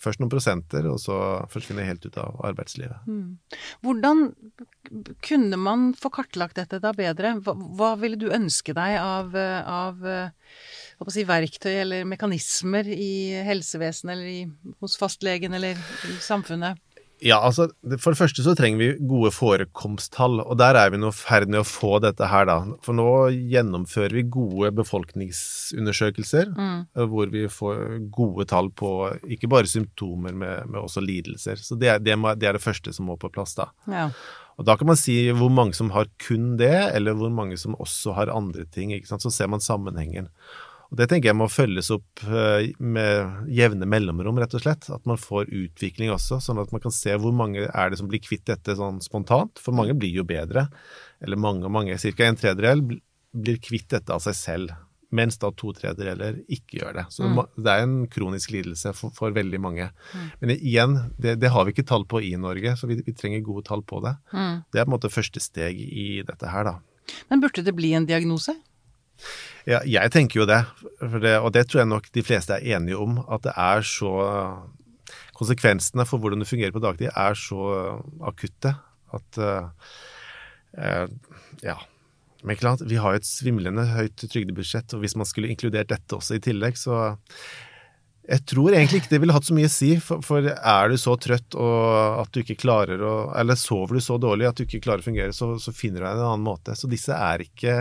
Først 0.00 0.20
noen 0.20 0.32
prosenter, 0.32 0.86
og 0.88 0.98
så 1.00 1.16
forsvinne 1.52 1.86
helt 1.86 2.04
ut 2.04 2.18
av 2.20 2.36
arbeidslivet. 2.48 3.08
Hvordan 3.84 4.22
kunne 5.24 5.58
man 5.60 5.90
få 5.98 6.12
kartlagt 6.12 6.60
dette 6.60 6.80
da 6.82 6.92
bedre? 6.96 7.34
Hva, 7.40 7.56
hva 7.56 7.94
ville 8.00 8.20
du 8.20 8.28
ønske 8.32 8.76
deg 8.76 8.98
av, 9.00 9.36
av 9.36 10.04
si, 11.12 11.26
verktøy 11.28 11.72
eller 11.72 12.08
mekanismer 12.08 12.88
i 12.92 13.12
helsevesenet 13.48 14.14
eller 14.16 14.32
i, 14.32 14.40
hos 14.84 14.98
fastlegen 15.00 15.56
eller 15.56 15.76
i 15.76 16.16
samfunnet? 16.20 16.80
Ja, 17.22 17.38
altså, 17.38 17.68
For 18.02 18.12
det 18.12 18.18
første 18.18 18.42
så 18.42 18.54
trenger 18.58 18.80
vi 18.80 19.06
gode 19.08 19.30
forekomsttall, 19.34 20.40
og 20.42 20.56
der 20.58 20.78
er 20.78 20.90
vi 20.90 20.98
nå 20.98 21.12
i 21.12 21.16
ferd 21.16 21.50
med 21.52 21.62
å 21.62 21.68
få 21.68 22.00
dette 22.02 22.26
her, 22.26 22.48
da. 22.50 22.56
For 22.82 22.98
nå 22.98 23.06
gjennomfører 23.52 24.16
vi 24.18 24.24
gode 24.26 24.72
befolkningsundersøkelser, 24.80 26.50
mm. 26.56 26.80
hvor 27.12 27.30
vi 27.32 27.46
får 27.52 28.00
gode 28.14 28.48
tall 28.50 28.72
på 28.74 28.92
ikke 29.36 29.50
bare 29.52 29.70
symptomer, 29.70 30.34
med 30.34 30.80
også 30.82 31.04
lidelser. 31.04 31.62
Så 31.62 31.78
det 31.78 31.94
er 31.94 32.02
det, 32.02 32.18
må, 32.18 32.34
det 32.38 32.50
er 32.50 32.58
det 32.58 32.64
første 32.64 32.94
som 32.94 33.06
må 33.10 33.18
på 33.20 33.30
plass, 33.32 33.54
da. 33.58 33.70
Ja. 33.86 34.08
Og 34.60 34.66
da 34.68 34.76
kan 34.78 34.90
man 34.90 34.98
si 35.00 35.14
hvor 35.32 35.52
mange 35.52 35.76
som 35.78 35.92
har 35.94 36.10
kun 36.26 36.56
det, 36.60 36.74
eller 36.92 37.16
hvor 37.18 37.32
mange 37.32 37.56
som 37.60 37.78
også 37.80 38.16
har 38.18 38.34
andre 38.34 38.66
ting. 38.66 38.92
ikke 38.92 39.08
sant? 39.08 39.24
Så 39.24 39.32
ser 39.32 39.48
man 39.50 39.62
sammenhengen. 39.64 40.28
Og 40.92 40.98
Det 41.00 41.06
tenker 41.08 41.30
jeg 41.30 41.38
må 41.40 41.46
følges 41.48 41.88
opp 41.94 42.20
eh, 42.28 42.68
med 42.76 43.48
jevne 43.48 43.86
mellomrom, 43.88 44.36
rett 44.42 44.52
og 44.58 44.60
slett. 44.60 44.90
At 44.92 45.06
man 45.08 45.16
får 45.16 45.48
utvikling 45.48 46.12
også, 46.12 46.36
sånn 46.44 46.60
at 46.60 46.72
man 46.74 46.82
kan 46.84 46.92
se 46.92 47.14
hvor 47.16 47.32
mange 47.32 47.64
er 47.64 47.90
det 47.90 47.96
som 47.96 48.10
blir 48.10 48.20
kvitt 48.20 48.44
dette 48.50 48.76
sånn 48.76 49.00
spontant. 49.00 49.56
For 49.56 49.72
mange 49.72 49.96
blir 49.96 50.12
jo 50.20 50.26
bedre. 50.28 50.66
Eller 51.24 51.40
mange 51.40 51.64
og 51.64 51.72
mange, 51.72 51.96
ca. 51.96 52.26
en 52.26 52.36
tredjedel 52.36 52.84
blir 52.84 53.60
kvitt 53.64 53.88
dette 53.94 54.12
av 54.12 54.20
seg 54.20 54.36
selv. 54.36 54.74
Mens 55.16 55.40
da 55.40 55.48
to 55.56 55.72
tredjedeler 55.76 56.42
ikke 56.52 56.82
gjør 56.82 56.98
det. 56.98 57.04
Så 57.12 57.24
mm. 57.24 57.40
det 57.64 57.72
er 57.72 57.84
en 57.86 57.96
kronisk 58.12 58.52
lidelse 58.52 58.92
for, 58.96 59.14
for 59.16 59.32
veldig 59.32 59.60
mange. 59.64 59.86
Men 60.40 60.52
igjen, 60.58 60.98
det, 61.16 61.38
det 61.40 61.52
har 61.52 61.64
vi 61.64 61.72
ikke 61.72 61.86
tall 61.88 62.04
på 62.08 62.20
i 62.24 62.34
Norge, 62.40 62.74
så 62.76 62.88
vi, 62.88 62.98
vi 63.04 63.16
trenger 63.16 63.44
gode 63.44 63.64
tall 63.68 63.84
på 63.84 64.00
det. 64.04 64.12
Det 64.28 64.80
er 64.80 64.84
på 64.84 64.90
en 64.90 64.94
måte 64.98 65.12
første 65.12 65.40
steg 65.40 65.80
i 65.80 66.20
dette 66.20 66.52
her, 66.52 66.68
da. 66.68 66.76
Men 67.32 67.40
burde 67.44 67.64
det 67.64 67.74
bli 67.76 67.94
en 67.96 68.08
diagnose? 68.08 68.54
Ja, 69.68 69.78
jeg 69.86 70.10
tenker 70.10 70.42
jo 70.42 70.46
det, 70.48 70.62
det, 71.22 71.36
og 71.38 71.52
det 71.54 71.68
tror 71.70 71.84
jeg 71.84 71.90
nok 71.92 72.08
de 72.14 72.24
fleste 72.26 72.56
er 72.56 72.78
enige 72.78 72.98
om, 72.98 73.20
at 73.30 73.44
det 73.46 73.56
er 73.56 73.84
så 73.86 74.14
Konsekvensene 75.32 76.04
for 76.06 76.22
hvordan 76.22 76.42
det 76.42 76.46
fungerer 76.46 76.74
på 76.74 76.80
dagtid, 76.82 77.08
er 77.18 77.34
så 77.38 77.62
akutte 78.28 78.74
at 79.16 79.38
eh, 79.42 79.88
eh, 80.78 81.08
Ja. 81.64 81.78
Men 82.42 82.58
klart, 82.58 82.82
vi 82.82 82.98
har 82.98 83.14
jo 83.14 83.20
et 83.20 83.26
svimlende 83.26 83.84
høyt 83.86 84.18
trygdebudsjett, 84.18 84.96
og 84.96 85.04
hvis 85.04 85.14
man 85.14 85.28
skulle 85.30 85.50
inkludert 85.52 85.92
dette 85.92 86.16
også 86.16 86.40
i 86.40 86.42
tillegg, 86.42 86.74
så 86.78 87.14
jeg 88.22 88.42
tror 88.50 88.74
egentlig 88.74 89.02
ikke 89.02 89.12
det 89.12 89.20
ville 89.22 89.34
hatt 89.34 89.46
så 89.46 89.54
mye 89.54 89.68
å 89.70 89.72
si, 89.72 89.92
for, 90.02 90.22
for 90.26 90.46
er 90.50 90.90
du 90.90 90.96
så 90.98 91.14
trøtt 91.22 91.54
at 91.58 92.34
du 92.34 92.40
ikke 92.42 92.58
klarer 92.62 93.02
å 93.02 93.14
Eller 93.38 93.58
sover 93.58 93.98
du 93.98 94.02
så 94.02 94.18
dårlig 94.22 94.46
at 94.46 94.58
du 94.58 94.66
ikke 94.66 94.82
klarer 94.84 95.02
å 95.02 95.06
fungere, 95.06 95.34
så, 95.34 95.52
så 95.62 95.74
finner 95.74 96.02
du 96.02 96.06
deg 96.06 96.18
en 96.18 96.28
annen 96.32 96.46
måte. 96.46 96.74
Så 96.78 96.90
disse 96.90 97.14
er 97.14 97.42
ikke 97.46 97.74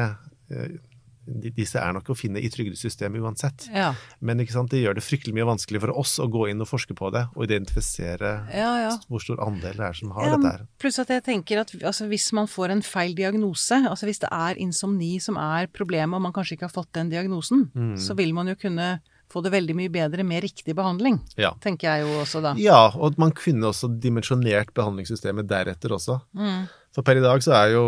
eh, 0.54 0.78
Disse 1.26 1.78
er 1.80 1.94
nok 1.94 2.10
å 2.10 2.16
finne 2.18 2.42
i 2.42 2.50
trygdesystemet 2.50 3.22
uansett. 3.22 3.68
Ja. 3.74 3.92
Men 4.20 4.38
det 4.42 4.48
gjør 4.82 4.96
det 4.98 5.04
fryktelig 5.06 5.34
mye 5.38 5.46
vanskelig 5.46 5.82
for 5.84 5.94
oss 6.02 6.16
å 6.20 6.26
gå 6.32 6.48
inn 6.50 6.62
og 6.62 6.68
forske 6.68 6.96
på 6.98 7.12
det, 7.14 7.28
og 7.36 7.46
identifisere 7.46 8.48
Ja, 8.54 8.72
ja. 8.90 8.92
hvor 9.08 9.22
stor 9.22 9.38
andel 9.46 9.76
det 9.78 9.86
er 9.86 9.94
som 9.94 10.12
har 10.18 10.32
dette 10.34 10.52
her. 10.52 10.66
Pluss 10.82 10.98
at 11.00 11.10
jeg 11.14 11.24
tenker 11.24 11.62
at 11.62 11.72
altså, 11.84 12.08
hvis 12.10 12.32
man 12.34 12.48
får 12.50 12.72
en 12.74 12.82
feil 12.82 13.14
diagnose, 13.16 13.78
altså 13.88 14.06
hvis 14.10 14.20
det 14.26 14.30
er 14.34 14.58
insomni 14.62 15.20
som 15.22 15.38
er 15.38 15.68
problemet, 15.72 16.16
og 16.18 16.22
man 16.26 16.34
kanskje 16.34 16.58
ikke 16.58 16.70
har 16.70 16.76
fått 16.76 16.92
den 16.98 17.10
diagnosen, 17.14 17.70
Mm. 17.76 17.96
så 17.98 18.16
vil 18.18 18.34
man 18.34 18.48
jo 18.48 18.56
kunne 18.56 19.00
få 19.32 19.42
det 19.44 19.52
veldig 19.54 19.76
mye 19.78 19.90
bedre 19.90 20.24
med 20.28 20.44
riktig 20.44 20.76
behandling, 20.76 21.22
Ja. 21.38 21.54
tenker 21.62 21.88
jeg 21.88 22.02
jo 22.04 22.20
også 22.20 22.42
da. 22.42 22.54
ja, 22.58 22.90
og 22.96 23.18
man 23.18 23.32
kunne 23.32 23.64
også 23.70 23.88
dimensjonert 24.00 24.74
behandlingssystemet 24.74 25.48
deretter 25.48 25.90
også. 25.96 26.22
Mm. 26.36 26.68
For 26.92 27.08
per 27.08 27.22
i 27.22 27.24
dag 27.24 27.40
så 27.44 27.54
er 27.56 27.74
jo 27.74 27.84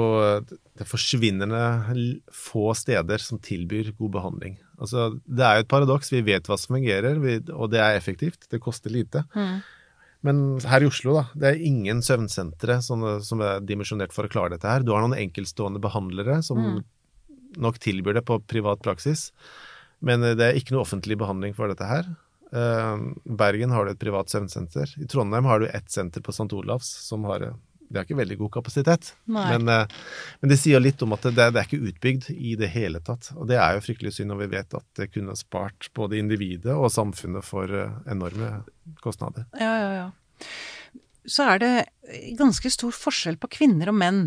det 0.80 0.88
forsvinnende 0.88 1.60
få 2.32 2.72
steder 2.78 3.20
som 3.20 3.42
tilbyr 3.44 3.92
god 3.98 4.13
behandling. 4.16 4.58
Altså, 4.80 5.10
det 5.28 5.44
er 5.44 5.60
jo 5.60 5.66
et 5.66 5.72
paradoks. 5.72 6.12
Vi 6.13 6.24
vet 6.24 6.48
hva 6.48 6.58
som 6.60 6.78
fungerer, 6.78 7.20
og 7.52 7.72
det 7.74 7.82
er 7.84 7.98
effektivt. 7.98 8.48
Det 8.52 8.62
koster 8.63 8.94
lite. 8.94 9.26
Mm. 9.36 9.60
Men 10.24 10.39
her 10.63 10.86
i 10.86 10.88
Oslo, 10.88 11.18
da, 11.20 11.24
det 11.36 11.50
er 11.50 11.66
ingen 11.68 12.00
søvnsentre 12.06 12.80
som, 12.86 13.04
som 13.28 13.44
er 13.44 13.63
dimensjonert 13.68 14.16
for 14.16 14.24
å 14.24 14.32
klare 14.32 14.56
dette 14.56 14.70
her. 14.72 14.86
Du 14.86 14.94
har 14.96 15.04
noen 15.04 15.20
enkeltstående 15.20 15.84
behandlere 15.84 16.39
som 16.48 16.80
nok 17.60 17.80
tilbyr 17.84 18.18
det 18.18 18.24
på 18.26 18.39
privat 18.50 18.80
praksis, 18.82 19.28
men 20.04 20.24
eh, 20.24 20.38
det 20.39 20.48
er 20.48 20.60
ikke 20.60 20.74
noe 20.74 20.86
offentlig 20.88 21.20
behandling 21.20 21.54
for 21.58 21.70
dette 21.70 21.86
her. 21.86 22.08
Eh, 22.56 23.04
Bergen 23.44 23.76
har 23.76 23.86
du 23.86 23.92
et 23.92 24.02
privat 24.02 24.32
søvnsenter. 24.32 24.96
I 25.04 25.10
Trondheim 25.12 25.52
har 25.52 25.62
du 25.62 25.68
ett 25.68 25.92
senter 25.92 26.24
på 26.24 26.34
St. 26.34 26.48
Olavs 26.56 26.89
som 27.04 27.28
har 27.30 27.52
det 27.93 27.99
har 28.01 28.08
ikke 28.08 28.17
veldig 28.17 28.38
god 28.39 28.51
kapasitet, 28.58 29.12
men, 29.29 29.67
eh, 29.69 29.86
men 30.41 30.49
det 30.51 30.58
sier 30.60 30.82
litt 30.82 31.01
om 31.06 31.13
at 31.13 31.27
det, 31.29 31.36
det 31.53 31.62
er 31.62 31.67
ikke 31.67 31.91
utbygd 31.93 32.29
i 32.34 32.56
det 32.60 32.71
hele 32.73 32.99
tatt. 33.06 33.29
Og 33.38 33.45
det 33.51 33.60
er 33.62 33.77
jo 33.77 33.84
fryktelig 33.86 34.15
synd 34.17 34.34
når 34.34 34.41
vi 34.43 34.47
vet 34.58 34.73
at 34.79 34.86
det 34.97 35.12
kunne 35.13 35.36
spart 35.38 35.91
både 35.93 36.17
individet 36.17 36.73
og 36.73 36.89
samfunnet 36.93 37.45
for 37.45 37.69
eh, 37.69 37.93
enorme 38.10 38.63
kostnader. 39.06 39.45
Ja, 39.62 39.73
ja, 39.77 39.91
ja. 40.01 40.08
Så 41.29 41.45
er 41.53 41.62
det 41.62 41.73
ganske 42.36 42.67
stor 42.73 42.91
forskjell 42.91 43.38
på 43.39 43.47
kvinner 43.62 43.93
og 43.93 43.95
menn. 44.01 44.23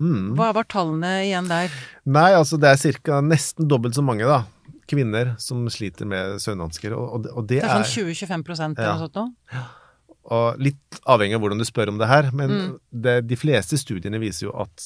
Mm. 0.00 0.34
Hva 0.36 0.50
var 0.56 0.66
tallene 0.68 1.20
igjen 1.26 1.48
der? 1.48 1.72
Nei, 2.08 2.30
altså 2.36 2.58
det 2.60 2.68
er 2.72 2.80
cirka 2.80 3.20
nesten 3.24 3.68
dobbelt 3.68 3.96
så 3.96 4.04
mange 4.04 4.26
da, 4.28 4.42
kvinner 4.90 5.34
som 5.40 5.66
sliter 5.72 6.08
med 6.08 6.40
søvnvansker. 6.42 6.94
Og, 6.96 7.06
og, 7.20 7.28
og 7.36 7.46
det, 7.48 7.60
Det 7.62 7.68
er 7.70 7.82
er, 7.84 7.86
sånn 7.86 8.10
20-25% 8.10 8.80
eller 8.80 8.88
Ja. 8.90 8.96
noe 8.96 9.04
sånt 9.06 9.20
nå? 9.20 9.26
Og 10.24 10.60
litt 10.60 11.00
avhengig 11.08 11.34
av 11.38 11.40
hvordan 11.44 11.58
du 11.62 11.64
spør 11.64 11.88
om 11.94 11.98
det 11.98 12.08
her, 12.10 12.30
men 12.32 12.50
Mm. 12.50 12.78
det, 12.92 13.16
de 13.26 13.36
fleste 13.36 13.78
studiene 13.80 14.20
viser 14.20 14.48
jo 14.48 14.52
at 14.60 14.84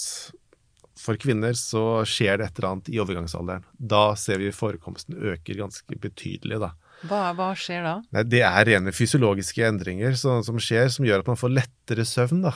for 1.05 1.19
kvinner 1.21 1.53
så 1.59 2.05
skjer 2.07 2.39
det 2.39 2.47
et 2.47 2.59
eller 2.59 2.71
annet 2.71 2.89
i 2.89 3.01
overgangsalderen. 3.03 3.65
Da 3.77 4.15
ser 4.17 4.39
vi 4.39 4.53
forekomsten 4.55 5.19
øker 5.19 5.59
ganske 5.59 5.99
betydelig, 6.01 6.61
da. 6.63 6.71
Hva, 7.05 7.35
hva 7.37 7.51
skjer 7.59 7.83
da? 7.85 7.97
Nei, 8.15 8.23
det 8.23 8.41
er 8.47 8.65
rene 8.65 8.93
fysiologiske 8.95 9.67
endringer 9.67 10.15
så, 10.17 10.39
som 10.47 10.57
skjer, 10.63 10.89
som 10.89 11.05
gjør 11.05 11.21
at 11.25 11.27
man 11.29 11.37
får 11.37 11.53
lettere 11.53 12.07
søvn, 12.09 12.41
da. 12.47 12.55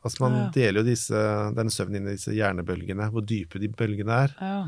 Altså 0.00 0.22
man 0.22 0.36
ja. 0.38 0.46
deler 0.54 0.80
jo 0.80 0.86
disse, 0.86 1.24
denne 1.58 1.74
søvnen 1.74 1.98
inn 2.00 2.08
i 2.08 2.14
disse 2.16 2.32
hjernebølgene, 2.32 3.10
hvor 3.12 3.26
dype 3.26 3.60
de 3.60 3.68
bølgene 3.68 4.22
er. 4.24 4.36
Ja. 4.40 4.62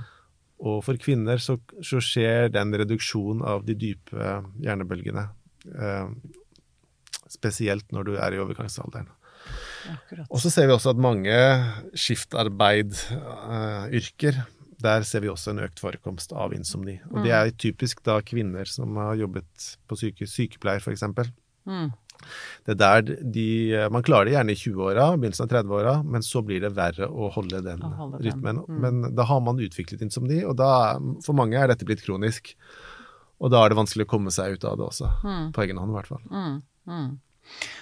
Og 0.60 0.82
for 0.84 1.00
kvinner 1.00 1.40
så, 1.40 1.56
så 1.80 2.02
skjer 2.04 2.52
den 2.52 2.74
reduksjonen 2.76 3.40
av 3.48 3.64
de 3.64 3.78
dype 3.78 4.42
hjernebølgene. 4.60 5.24
Eh, 5.72 6.12
spesielt 7.32 7.86
når 7.94 8.02
du 8.08 8.12
er 8.16 8.30
i 8.36 8.40
overgangsalderen. 8.42 9.08
Akkurat. 9.90 10.26
Og 10.30 10.38
så 10.38 10.46
ser 10.54 10.66
vi 10.70 10.76
også 10.76 10.90
at 10.94 11.00
mange 11.02 11.34
skiftarbeidyrker, 11.98 14.34
der 14.82 15.04
ser 15.06 15.20
vi 15.22 15.28
også 15.30 15.50
en 15.52 15.62
økt 15.62 15.78
forekomst 15.82 16.32
av 16.34 16.52
insomni. 16.56 16.96
Og 17.12 17.22
det 17.24 17.32
er 17.36 17.50
typisk 17.54 18.02
da 18.06 18.20
kvinner 18.26 18.64
som 18.66 18.96
har 18.98 19.14
jobbet 19.20 19.76
på 19.88 19.94
syke, 19.98 20.26
sykepleier 20.26 20.80
f.eks. 20.82 21.02
Mm. 21.70 21.90
Det 22.66 22.72
er 22.74 22.78
der 22.78 23.00
de 23.34 23.46
Man 23.90 24.02
klarer 24.06 24.24
det 24.28 24.34
gjerne 24.36 24.52
i 24.54 24.58
20-åra, 24.58 25.04
begynnelsen 25.18 25.46
av 25.46 25.50
30-åra, 25.54 25.94
men 26.06 26.22
så 26.26 26.38
blir 26.46 26.60
det 26.62 26.72
verre 26.76 27.06
å 27.10 27.30
holde 27.34 27.58
den 27.66 27.80
Å 27.82 27.84
holde 27.98 28.16
den, 28.18 28.24
rytmen. 28.26 28.56
mm. 28.66 28.78
Men 28.84 28.94
da 29.18 29.22
har 29.30 29.40
man 29.42 29.62
utviklet 29.62 30.02
insomni, 30.06 30.38
og 30.46 30.54
da, 30.58 30.70
for 31.26 31.34
mange 31.38 31.56
er 31.58 31.66
dette 31.70 31.86
blitt 31.88 32.04
kronisk. 32.06 32.42
Og 33.42 33.48
da 33.50 33.58
er 33.64 33.68
det 33.72 33.78
vanskelig 33.80 34.04
å 34.06 34.12
komme 34.12 34.30
seg 34.34 34.46
ut 34.54 34.64
av 34.70 34.74
det 34.78 34.86
også. 34.86 35.06
På 35.54 35.62
egen 35.64 35.78
hånd, 35.82 35.90
i 35.90 35.96
hvert 35.98 36.10
fall. 36.12 36.22
Mm, 36.30 36.56
mm. 36.86 37.12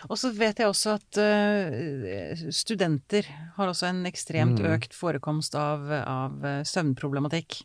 Og 0.09 0.17
så 0.19 0.31
vet 0.33 0.59
jeg 0.59 0.67
også 0.71 0.95
at 0.97 1.19
uh, 1.21 2.47
studenter 2.51 3.27
har 3.59 3.69
også 3.71 3.91
en 3.91 4.07
ekstremt 4.09 4.59
Mm. 4.59 4.71
økt 4.73 4.95
forekomst 4.97 5.55
av, 5.55 5.85
av 5.93 6.45
eh, 6.45 6.63
søvnproblematikk. 6.67 7.61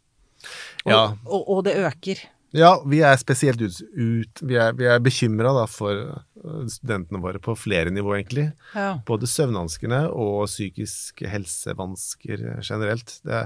Og, 0.85 0.91
Ja. 0.91 0.99
og, 1.25 1.47
og 1.49 1.63
det 1.65 1.77
øker. 1.79 2.19
Ja, 2.53 2.75
vi 2.85 2.99
er 3.01 3.15
spesielt 3.17 3.59
ut, 3.63 3.79
ut 3.97 4.41
Vi 4.43 4.55
er, 4.55 4.75
vi 4.77 4.85
er 4.85 4.99
bekymra 4.99 5.65
for 5.67 6.21
studentene 6.71 7.21
våre 7.23 7.39
på 7.43 7.55
flere 7.57 7.91
nivå, 7.93 8.15
egentlig. 8.17 8.49
Ja. 8.75 8.95
Både 9.07 9.29
søvnhanskene 9.29 10.05
og 10.11 10.45
psykiske 10.49 11.29
helsevansker 11.29 12.43
generelt. 12.65 13.17
Det, 13.25 13.45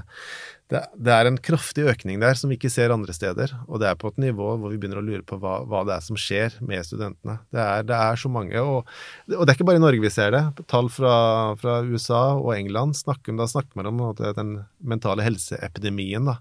det, 0.72 0.82
det 0.94 1.14
er 1.14 1.28
en 1.28 1.38
kraftig 1.42 1.86
økning 1.90 2.20
der 2.22 2.38
som 2.38 2.50
vi 2.50 2.58
ikke 2.58 2.72
ser 2.72 2.94
andre 2.94 3.14
steder. 3.16 3.54
Og 3.66 3.82
det 3.82 3.90
er 3.90 3.98
på 4.00 4.12
et 4.12 4.20
nivå 4.22 4.52
hvor 4.54 4.72
vi 4.72 4.78
begynner 4.80 5.02
å 5.02 5.06
lure 5.06 5.24
på 5.26 5.40
hva, 5.42 5.60
hva 5.68 5.82
det 5.88 5.96
er 5.96 6.06
som 6.06 6.18
skjer 6.20 6.58
med 6.64 6.86
studentene. 6.86 7.40
Det 7.54 7.62
er, 7.64 7.86
det 7.88 8.00
er 8.10 8.20
så 8.20 8.32
mange. 8.32 8.60
Og, 8.62 8.90
og 9.32 9.42
det 9.42 9.48
er 9.48 9.56
ikke 9.58 9.68
bare 9.70 9.82
i 9.82 9.84
Norge 9.86 10.04
vi 10.04 10.12
ser 10.14 10.34
det. 10.36 10.44
Tall 10.70 10.90
fra, 10.92 11.14
fra 11.60 11.80
USA 11.86 12.24
og 12.36 12.54
England 12.56 12.98
snakker, 13.00 13.36
da 13.40 13.48
snakker 13.50 13.80
man 13.80 13.90
om 13.92 14.04
den 14.20 14.60
mentale 14.78 15.26
helseepidemien. 15.26 16.30
da. 16.30 16.40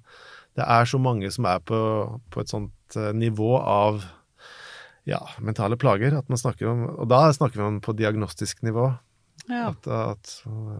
Det 0.58 0.66
er 0.66 0.88
så 0.90 1.00
mange 1.02 1.30
som 1.32 1.48
er 1.48 1.62
på, 1.64 1.80
på 2.34 2.42
et 2.44 2.52
sånt 2.52 2.98
eh, 3.00 3.12
nivå 3.16 3.54
av 3.60 4.04
ja, 5.10 5.20
mentale 5.42 5.78
plager 5.82 6.14
at 6.20 6.30
man 6.30 6.38
snakker 6.42 6.70
om 6.70 6.86
Og 7.00 7.10
da 7.10 7.26
snakker 7.34 7.58
vi 7.62 7.66
om 7.66 7.82
på 7.82 7.96
diagnostisk 7.98 8.62
nivå. 8.68 8.92
ja. 9.50 9.70
At, 9.74 9.88
at, 9.88 10.34
øh, 10.48 10.80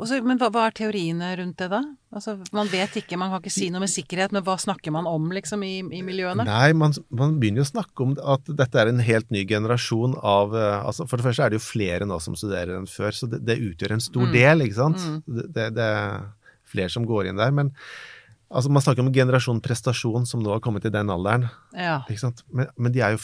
Og 0.00 0.06
så- 0.08 0.22
men 0.24 0.38
hva, 0.40 0.48
hva 0.48 0.62
er 0.68 0.72
teoriene 0.72 1.26
rundt 1.36 1.56
det, 1.60 1.66
da? 1.70 1.82
Altså, 2.14 2.38
man 2.56 2.66
vet 2.72 2.94
ikke, 2.96 3.18
man 3.20 3.28
kan 3.30 3.42
ikke 3.42 3.52
si 3.52 3.68
noe 3.68 3.80
med 3.80 3.90
sikkerhet, 3.92 4.32
men 4.32 4.42
hva 4.42 4.54
snakker 4.56 4.90
man 4.92 5.04
om, 5.06 5.26
liksom, 5.30 5.60
i, 5.62 5.80
i 5.80 6.00
miljøene? 6.00 6.44
Nei, 6.48 6.72
man, 6.72 6.94
man 7.12 7.34
begynner 7.38 7.60
jo 7.60 7.66
å 7.68 7.72
snakke 7.74 8.00
om 8.06 8.14
at 8.24 8.44
dette 8.48 8.80
er 8.80 8.88
en 8.88 8.98
helt 9.04 9.28
ny 9.30 9.44
generasjon 9.44 10.14
av 10.22 10.54
eh, 10.56 10.84
altså 10.86 11.06
For 11.08 11.16
det 11.20 11.26
første 11.26 11.44
er 11.44 11.50
det 11.50 11.60
jo 11.60 11.66
flere 11.68 12.06
nå 12.08 12.16
som 12.24 12.34
studerer 12.34 12.78
enn 12.78 12.88
før, 12.88 13.12
så 13.12 13.28
det, 13.28 13.42
det 13.44 13.58
utgjør 13.60 13.92
en 13.98 14.00
stor 14.00 14.26
Mm. 14.26 14.32
del, 14.32 14.64
ikke 14.64 14.78
sant. 14.80 14.96
Mm. 15.04 15.20
Det, 15.52 15.66
det, 15.76 15.84
er 15.84 16.24
flere 16.64 16.88
som 16.88 17.04
går 17.04 17.28
inn 17.28 17.36
der. 17.36 17.50
Men 17.52 17.72
altså, 18.50 18.70
man 18.72 18.82
snakker 18.82 19.04
om 19.04 19.12
generasjon 19.12 19.60
prestasjon 19.60 20.24
som 20.26 20.40
nå 20.42 20.50
har 20.54 20.60
kommet 20.64 20.84
i 20.88 20.90
den 20.96 21.10
alderen. 21.12 21.48
Ja. 21.76 22.00
Men, 22.52 22.68
men 22.78 22.92
de 22.92 23.00
er 23.04 23.16
jo 23.18 23.20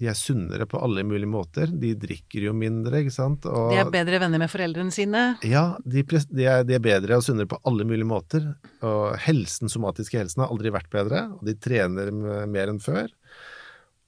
de 0.00 0.08
er 0.08 0.16
sunnere 0.16 0.64
på 0.64 0.80
alle 0.80 1.04
mulige 1.04 1.28
måter. 1.28 1.68
De 1.76 1.92
drikker 2.00 2.46
jo 2.46 2.54
mindre, 2.56 3.02
ikke 3.02 3.12
sant. 3.12 3.44
Og, 3.44 3.74
De 3.74 3.80
er 3.82 3.90
bedre 3.92 4.20
venner 4.22 4.40
med 4.40 4.48
foreldrene 4.48 4.94
sine. 4.94 5.24
Ja, 5.44 5.74
de, 5.84 6.04
de, 6.08 6.46
er, 6.46 6.64
de 6.64 6.78
er 6.78 6.84
bedre 6.84 7.18
og 7.20 7.26
sunnere 7.26 7.50
på 7.50 7.60
alle 7.68 7.84
mulige 7.84 8.08
måter. 8.08 8.46
Og 8.80 9.18
helsen, 9.26 9.68
somatiske 9.68 10.16
helsen 10.16 10.46
har 10.46 10.54
aldri 10.54 10.72
vært 10.72 10.88
bedre, 10.92 11.26
og 11.36 11.44
de 11.44 11.56
trener 11.60 12.14
mer 12.48 12.72
enn 12.72 12.80
før. 12.80 13.12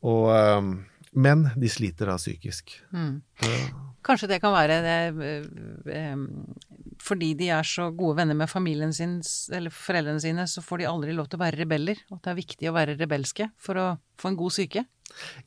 Og, 0.09 0.33
men 1.13 1.45
de 1.61 1.71
sliter 1.71 2.09
da 2.09 2.17
psykisk. 2.17 2.73
Mm. 2.97 3.21
Kanskje 4.03 4.33
det 4.33 4.41
kan 4.43 4.55
være 4.57 4.81
det, 4.83 4.97
eh, 5.29 5.45
eh, 5.95 6.17
fordi 7.03 7.33
de 7.39 7.51
er 7.51 7.67
så 7.67 7.89
gode 7.97 8.21
venner 8.21 8.37
med 8.39 8.51
familien 8.51 8.93
sin, 8.95 9.19
eller 9.53 9.75
foreldrene 9.75 10.23
sine, 10.23 10.47
så 10.47 10.63
får 10.63 10.83
de 10.83 10.91
aldri 10.91 11.15
lov 11.17 11.29
til 11.31 11.41
å 11.41 11.45
være 11.45 11.59
rebeller. 11.65 11.99
Og 12.11 12.19
at 12.19 12.27
det 12.27 12.33
er 12.33 12.39
viktig 12.39 12.71
å 12.71 12.75
være 12.77 12.99
rebelske 13.01 13.49
for 13.61 13.81
å 13.81 13.87
få 14.21 14.31
en 14.31 14.39
god 14.39 14.55
syke. 14.55 14.85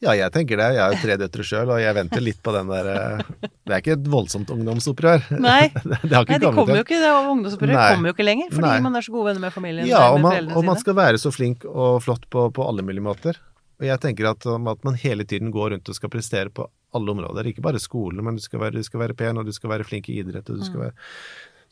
Ja, 0.04 0.14
jeg 0.14 0.30
tenker 0.34 0.60
det. 0.60 0.68
Jeg 0.76 0.82
har 0.84 0.94
jo 0.94 1.00
tre 1.02 1.16
døtre 1.18 1.46
sjøl, 1.48 1.72
og 1.74 1.80
jeg 1.82 1.96
venter 1.98 2.22
litt 2.22 2.42
på 2.46 2.54
den 2.54 2.70
der 2.70 2.90
øh, 2.92 3.24
Det 3.66 3.74
er 3.74 3.82
ikke 3.82 3.96
et 3.96 4.10
voldsomt 4.12 4.52
ungdomsopprør. 4.54 5.26
Nei, 5.48 5.72
Nei 5.88 6.40
de 6.44 6.52
kommer 6.52 6.82
jo 6.82 6.86
ikke, 6.86 7.00
det 7.02 7.12
ungdomsopprøret 7.16 7.96
kommer 7.96 8.12
jo 8.12 8.18
ikke 8.18 8.28
lenger, 8.28 8.52
fordi 8.54 8.68
Nei. 8.68 8.84
man 8.86 9.00
er 9.00 9.08
så 9.08 9.16
gode 9.16 9.32
venner 9.32 9.48
med 9.48 9.56
familien 9.56 9.90
Ja, 9.90 10.06
og 10.12 10.22
man, 10.22 10.38
Ja, 10.38 10.46
og 10.60 10.68
man 10.68 10.80
skal 10.82 11.00
være 11.00 11.22
så 11.22 11.34
flink 11.34 11.66
og 11.72 12.04
flott 12.06 12.28
på, 12.30 12.50
på 12.54 12.68
alle 12.68 12.86
mulige 12.86 13.06
måter. 13.06 13.42
Og 13.80 13.88
jeg 13.90 14.02
tenker 14.04 14.30
at, 14.32 14.46
um, 14.48 14.70
at 14.72 14.84
man 14.88 14.98
hele 15.00 15.26
tiden 15.28 15.52
går 15.56 15.74
rundt 15.76 15.92
og 15.92 15.98
skal 15.98 16.12
prestere 16.14 16.54
på 16.54 16.68
alle 16.96 17.12
områder. 17.12 17.50
Ikke 17.52 17.66
bare 17.66 17.82
skolen, 17.82 18.24
men 18.24 18.40
du 18.40 18.44
skal 18.44 18.62
være, 18.64 18.78
du 18.80 18.88
skal 18.88 19.04
være 19.04 19.18
pen, 19.18 19.38
og 19.42 19.48
du 19.48 19.54
skal 19.56 19.74
være 19.74 19.88
flink 19.88 20.10
i 20.10 20.20
idrett, 20.22 20.50
og 20.50 20.62
du 20.62 20.66
skal, 20.68 20.86
være, 20.86 20.96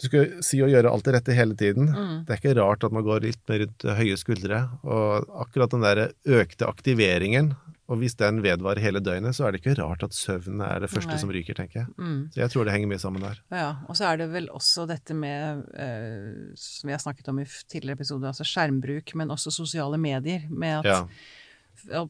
du 0.02 0.08
skal 0.10 0.32
si 0.44 0.60
og 0.66 0.72
gjøre 0.74 0.92
alt 0.92 1.08
det 1.08 1.16
rette 1.16 1.38
hele 1.38 1.56
tiden. 1.60 1.92
Mm. 1.94 2.16
Det 2.28 2.36
er 2.36 2.42
ikke 2.42 2.58
rart 2.60 2.84
at 2.84 2.96
man 2.96 3.06
går 3.08 3.28
litt 3.30 3.44
mer 3.52 3.64
rundt 3.64 3.88
høye 4.00 4.18
skuldre. 4.20 4.64
Og 4.84 5.38
akkurat 5.46 5.76
den 5.76 5.86
der 5.86 6.08
økte 6.42 6.68
aktiveringen, 6.68 7.54
og 7.92 8.00
hvis 8.00 8.16
den 8.16 8.40
vedvarer 8.44 8.80
hele 8.80 9.02
døgnet, 9.04 9.36
så 9.36 9.46
er 9.46 9.54
det 9.54 9.60
ikke 9.60 9.76
rart 9.82 10.06
at 10.06 10.16
søvn 10.16 10.62
er 10.64 10.86
det 10.86 10.90
første 10.92 11.12
Nei. 11.12 11.20
som 11.20 11.32
ryker, 11.36 11.58
tenker 11.58 11.82
jeg. 11.82 11.90
Mm. 12.00 12.20
Så 12.32 12.40
jeg 12.40 12.54
tror 12.54 12.66
det 12.66 12.76
henger 12.76 12.90
mye 12.94 13.02
sammen 13.04 13.26
der. 13.26 13.42
Ja, 13.52 13.70
og 13.92 14.00
så 14.00 14.08
er 14.08 14.22
det 14.22 14.30
vel 14.32 14.48
også 14.56 14.86
dette 14.90 15.16
med, 15.18 15.66
eh, 15.76 16.56
som 16.60 16.90
vi 16.90 16.96
har 16.96 17.04
snakket 17.04 17.28
om 17.32 17.42
i 17.44 17.46
tidligere 17.46 18.00
episoder, 18.00 18.32
altså 18.32 18.48
skjermbruk, 18.48 19.14
men 19.20 19.36
også 19.36 19.52
sosiale 19.52 20.00
medier. 20.00 20.48
Med 20.50 20.80
at 20.80 20.90
Ja. 20.90 21.02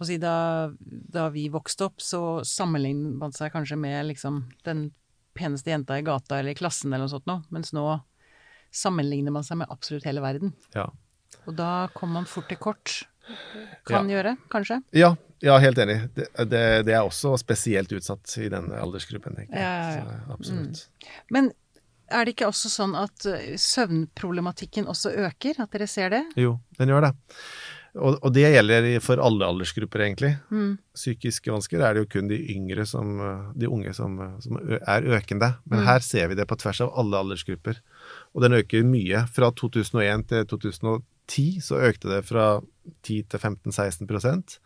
Si, 0.07 0.17
da, 0.21 0.35
da 0.79 1.27
vi 1.33 1.47
vokste 1.53 1.87
opp, 1.89 2.01
så 2.01 2.41
sammenlignet 2.47 3.17
man 3.19 3.35
seg 3.35 3.53
kanskje 3.53 3.77
med 3.79 4.11
liksom 4.11 4.43
den 4.67 4.91
peneste 5.33 5.73
jenta 5.73 5.97
i 5.97 6.05
gata 6.05 6.39
eller 6.39 6.53
i 6.53 6.57
klassen 6.57 6.93
eller 6.93 7.07
noe 7.07 7.13
sånt 7.13 7.29
noe, 7.29 7.41
mens 7.53 7.73
nå 7.73 7.87
sammenligner 8.73 9.33
man 9.33 9.45
seg 9.45 9.61
med 9.61 9.71
absolutt 9.73 10.05
hele 10.07 10.21
verden. 10.23 10.53
Ja. 10.75 10.87
Og 11.47 11.57
da 11.57 11.87
kommer 11.93 12.21
man 12.21 12.29
fort 12.29 12.49
til 12.49 12.59
kort. 12.61 13.03
Kan 13.87 14.09
gjøre, 14.11 14.35
kanskje. 14.51 14.81
Ja, 14.97 15.13
ja, 15.43 15.57
helt 15.59 15.79
enig. 15.79 15.97
Det, 16.15 16.27
det, 16.49 16.63
det 16.87 16.95
er 16.95 17.03
også 17.03 17.33
spesielt 17.39 17.91
utsatt 17.95 18.31
i 18.39 18.49
denne 18.51 18.79
aldersgruppen. 18.79 19.35
tenker 19.37 19.55
jeg. 19.55 19.63
Ja, 19.63 19.91
ja, 19.91 20.03
ja. 20.07 20.23
Så, 20.25 20.35
absolutt. 20.37 21.11
Men 21.33 21.51
er 22.13 22.25
det 22.25 22.35
ikke 22.35 22.49
også 22.51 22.71
sånn 22.71 22.97
at 22.99 23.25
eh, 23.29 23.53
søvnproblematikken 23.59 24.89
også 24.91 25.13
øker? 25.27 25.63
At 25.63 25.75
dere 25.75 25.87
ser 25.89 26.13
det? 26.13 26.23
Jo, 26.39 26.57
den 26.79 26.91
gjør 26.93 27.07
det. 27.07 27.13
Og, 27.95 28.15
og 28.25 28.31
det 28.33 28.47
gjelder 28.55 28.87
for 29.05 29.21
alle 29.21 29.45
aldersgrupper, 29.45 30.01
egentlig. 30.01 30.31
Mm. 30.49 30.79
Psykiske 30.97 31.51
vansker 31.53 31.83
er 31.85 31.93
det 31.93 32.01
jo 32.03 32.09
kun 32.15 32.27
de 32.31 32.39
yngre 32.55 32.87
som, 32.89 33.11
eh, 33.21 33.51
de 33.61 33.67
unge 33.69 33.93
som, 33.93 34.15
eh, 34.19 34.31
som 34.41 34.57
er 34.57 35.05
økende. 35.13 35.51
Men 35.69 35.79
Mm. 35.83 35.85
her 35.85 35.99
ser 35.99 36.27
vi 36.31 36.35
det 36.35 36.47
på 36.49 36.57
tvers 36.57 36.81
av 36.81 36.89
alle 36.97 37.19
aldersgrupper. 37.21 37.77
Og 38.33 38.41
den 38.41 38.51
øker 38.57 38.83
mye. 38.83 39.27
Fra 39.29 39.51
2001 39.51 40.25
til 40.27 40.43
2010 40.45 41.61
så 41.61 41.77
økte 41.85 42.09
det 42.09 42.25
fra 42.25 42.61
10 43.03 43.21
til 43.29 43.39
15-16 43.39 44.07
prosent. 44.09 44.57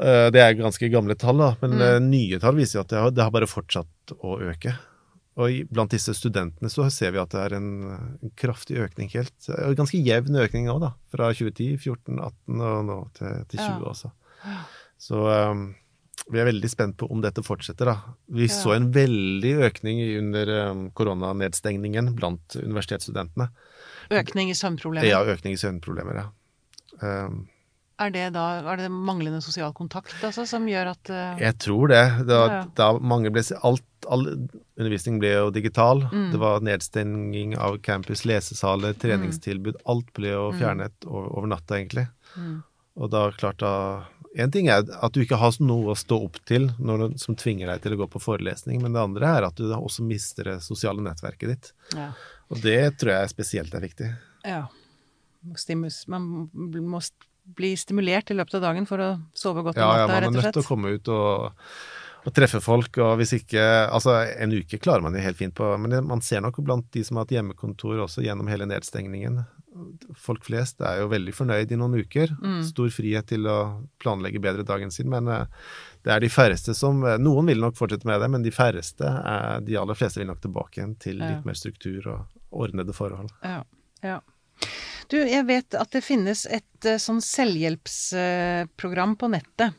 Eh, 0.00 0.30
Det 0.30 0.40
er 0.40 0.54
ganske 0.54 0.90
gamle 0.90 1.14
tall, 1.18 1.38
da, 1.38 1.56
men 1.60 1.72
Mm. 1.72 2.10
nye 2.10 2.38
tall 2.38 2.54
viser 2.54 2.74
jo 2.78 2.80
at 2.80 2.88
det 2.88 2.98
har, 2.98 3.10
det 3.10 3.22
har 3.24 3.30
bare 3.30 3.50
fortsatt 3.50 4.14
å 4.22 4.38
øke. 4.40 4.78
Og 5.40 5.62
blant 5.72 5.92
disse 5.94 6.12
studentene 6.12 6.68
så 6.68 6.84
ser 6.92 7.14
vi 7.14 7.20
at 7.22 7.30
det 7.32 7.40
er 7.40 7.54
en, 7.56 7.68
en 8.20 8.32
kraftig 8.36 8.76
økning 8.84 9.08
helt. 9.14 9.32
og 9.48 9.76
Ganske 9.78 10.00
jevn 10.04 10.36
økning 10.42 10.66
òg, 10.68 10.82
da. 10.84 10.90
Fra 11.14 11.30
2010, 11.32 11.70
14, 11.80 12.18
18 12.20 12.60
og 12.60 12.82
nå 12.90 12.98
til, 13.16 13.38
til 13.48 13.62
20 13.62 13.70
Ja. 13.70 13.78
også. 13.94 14.10
Så 15.00 15.22
um, 15.52 15.62
vi 16.30 16.38
er 16.42 16.46
veldig 16.50 16.68
spent 16.70 16.98
på 17.00 17.08
om 17.10 17.22
dette 17.24 17.42
fortsetter, 17.42 17.88
da. 17.88 17.96
Vi 18.28 18.44
Ja. 18.50 18.52
så 18.52 18.74
en 18.76 18.90
veldig 18.92 19.54
økning 19.70 20.02
under 20.18 20.52
um, 20.70 20.84
koronanedstengningen 20.90 22.12
blant 22.18 22.58
universitetsstudentene. 22.60 23.48
Økning 24.12 24.50
i 24.52 24.54
søvnproblemer. 24.58 25.08
Ja, 25.08 25.22
økning 25.24 25.56
i 25.56 25.62
søvnproblemer, 25.62 26.20
ja. 26.20 26.28
Um, 27.00 27.46
Er 28.02 28.10
det 28.14 28.26
da 28.34 28.44
er 28.72 28.76
det 28.80 28.88
manglende 28.90 29.40
sosial 29.44 29.72
kontakt 29.76 30.12
altså, 30.24 30.44
som 30.48 30.66
gjør 30.68 30.90
at 30.94 31.10
uh... 31.12 31.38
Jeg 31.40 31.58
tror 31.62 31.88
det. 31.92 32.02
Da, 32.28 32.38
Ja, 32.42 32.52
ja. 32.58 32.62
da 32.78 32.88
mange 32.98 33.30
ble, 33.34 33.42
alt, 33.62 33.84
all 34.10 34.26
undervisning 34.78 35.20
ble 35.22 35.30
jo 35.36 35.50
digital. 35.54 36.02
Mm. 36.12 36.30
Det 36.32 36.40
var 36.42 36.60
nedstenging 36.66 37.54
av 37.58 37.78
campus, 37.86 38.24
lesesaler, 38.28 38.94
treningstilbud. 38.98 39.78
Alt 39.86 40.12
ble 40.16 40.32
jo 40.34 40.48
Mm. 40.52 40.58
fjernet 40.58 41.06
over, 41.06 41.28
over 41.38 41.46
natta, 41.54 41.78
egentlig. 41.78 42.08
mm, 42.36 42.62
Og 42.96 43.10
da 43.10 43.30
klart 43.30 43.58
da 43.62 43.74
En 44.34 44.50
ting 44.50 44.66
er 44.72 44.80
at 45.02 45.12
du 45.12 45.20
ikke 45.20 45.36
har 45.36 45.52
noe 45.60 45.92
å 45.92 45.94
stå 45.94 46.16
opp 46.24 46.38
til 46.48 46.70
når, 46.80 47.02
du- 47.12 47.18
som 47.20 47.36
tvinger 47.36 47.66
deg 47.68 47.82
til 47.84 47.92
å 47.92 47.98
gå 48.00 48.06
på 48.14 48.20
forelesning, 48.24 48.80
men 48.80 48.94
det 48.94 49.02
andre 49.02 49.26
er 49.28 49.44
at 49.44 49.54
du 49.60 49.66
også 49.68 50.00
mister 50.02 50.44
det 50.44 50.62
sosiale 50.64 51.02
nettverket 51.04 51.48
ditt. 51.50 51.72
Ja. 51.94 52.06
Og 52.48 52.62
det 52.64 52.96
tror 52.96 53.12
jeg 53.12 53.28
spesielt 53.28 53.74
er 53.76 53.80
viktig. 53.84 54.08
ja. 54.46 54.62
Stimus, 55.58 56.06
man 56.08 56.48
må 56.54 57.00
bli 57.44 57.72
stimulert 57.76 58.30
i 58.30 58.36
løpet 58.38 58.54
av 58.60 58.68
dagen 58.68 58.86
for 58.88 59.02
å 59.02 59.10
sove 59.34 59.64
godt 59.66 59.76
om 59.78 59.82
Ja, 59.82 59.90
ja, 60.02 60.06
natta, 60.06 60.20
man 60.20 60.36
er 60.36 60.42
nødt 60.42 60.54
til 60.54 60.62
å 60.62 60.68
komme 60.68 60.92
ut 60.94 61.08
og, 61.12 61.64
og 62.22 62.36
treffe 62.36 62.60
folk, 62.62 62.98
og 63.02 63.16
hvis 63.18 63.34
ikke 63.40 63.64
Altså, 63.88 64.14
en 64.38 64.54
uke 64.54 64.78
klarer 64.78 65.02
man 65.02 65.16
jo 65.18 65.24
helt 65.24 65.40
fint 65.40 65.54
på, 65.58 65.72
men 65.82 65.98
man 66.06 66.22
ser 66.22 66.44
nok 66.44 66.60
blant 66.62 66.86
de 66.94 67.02
som 67.04 67.18
har 67.18 67.26
hatt 67.26 67.34
hjemmekontor 67.34 68.04
også 68.06 68.22
gjennom 68.24 68.50
hele 68.52 68.68
nedstengningen. 68.70 69.42
Folk 70.20 70.44
flest 70.44 70.82
er 70.84 71.00
jo 71.00 71.08
veldig 71.08 71.32
fornøyd 71.32 71.70
i 71.72 71.78
noen 71.80 71.96
uker. 72.04 72.34
Mm. 72.44 72.58
Stor 72.68 72.90
frihet 72.92 73.26
til 73.32 73.48
å 73.48 73.56
planlegge 74.04 74.42
bedre 74.44 74.66
dagen 74.68 74.92
sin, 74.92 75.08
men 75.10 75.30
eh, 75.32 75.46
det 76.04 76.12
er 76.12 76.20
de 76.20 76.28
færreste 76.28 76.74
som 76.76 77.00
eh, 77.08 77.16
Noen 77.18 77.48
vil 77.48 77.62
nok 77.62 77.78
fortsette 77.78 78.06
med 78.06 78.20
det, 78.20 78.28
men 78.34 78.44
de 78.44 78.52
færreste, 78.52 79.08
er, 79.08 79.64
de 79.64 79.78
aller 79.80 79.96
fleste 79.96 80.20
vil 80.20 80.28
nok 80.28 80.42
tilbake 80.44 80.78
igjen 80.78 80.94
til 81.00 81.18
Ja. 81.24 81.32
litt 81.32 81.48
mer 81.48 81.56
struktur 81.58 82.06
og 82.12 82.38
ordnede 82.52 82.92
forhold. 82.92 83.32
Ja, 83.42 83.62
ja. 84.04 84.20
Du, 85.10 85.18
jeg 85.18 85.46
vet 85.48 85.74
at 85.78 85.92
det 85.94 86.04
finnes 86.04 86.44
et 86.46 86.88
eh, 86.88 87.00
sånn 87.00 87.22
selvhjelpsprogram 87.24 89.16
på 89.20 89.30
nettet. 89.32 89.78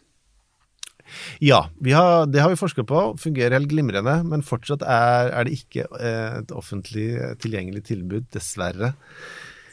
Ja, 1.44 1.70
vi 1.84 1.92
har, 1.92 2.26
det 2.26 2.42
har 2.42 2.50
vi 2.50 2.60
forsket 2.60 2.88
på. 2.90 3.02
Fungerer 3.20 3.58
helt 3.58 3.72
glimrende. 3.72 4.20
Men 4.28 4.46
fortsatt 4.46 4.86
er, 4.88 5.32
er 5.32 5.48
det 5.48 5.58
ikke 5.60 5.88
eh, 6.00 6.40
et 6.42 6.54
offentlig 6.56 7.08
tilgjengelig 7.44 7.86
tilbud, 7.92 8.30
dessverre. 8.34 8.94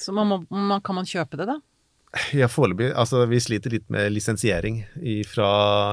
Så 0.01 0.15
man 0.17 0.31
må, 0.31 0.43
man, 0.51 0.81
kan 0.85 0.99
man 0.99 1.09
kjøpe 1.09 1.41
det, 1.41 1.49
da? 1.51 1.61
Ja, 2.35 2.49
foreløpig. 2.51 2.89
Altså, 2.99 3.21
vi 3.31 3.39
sliter 3.39 3.71
litt 3.71 3.85
med 3.93 4.09
lisensiering 4.11 4.81
fra 5.31 5.51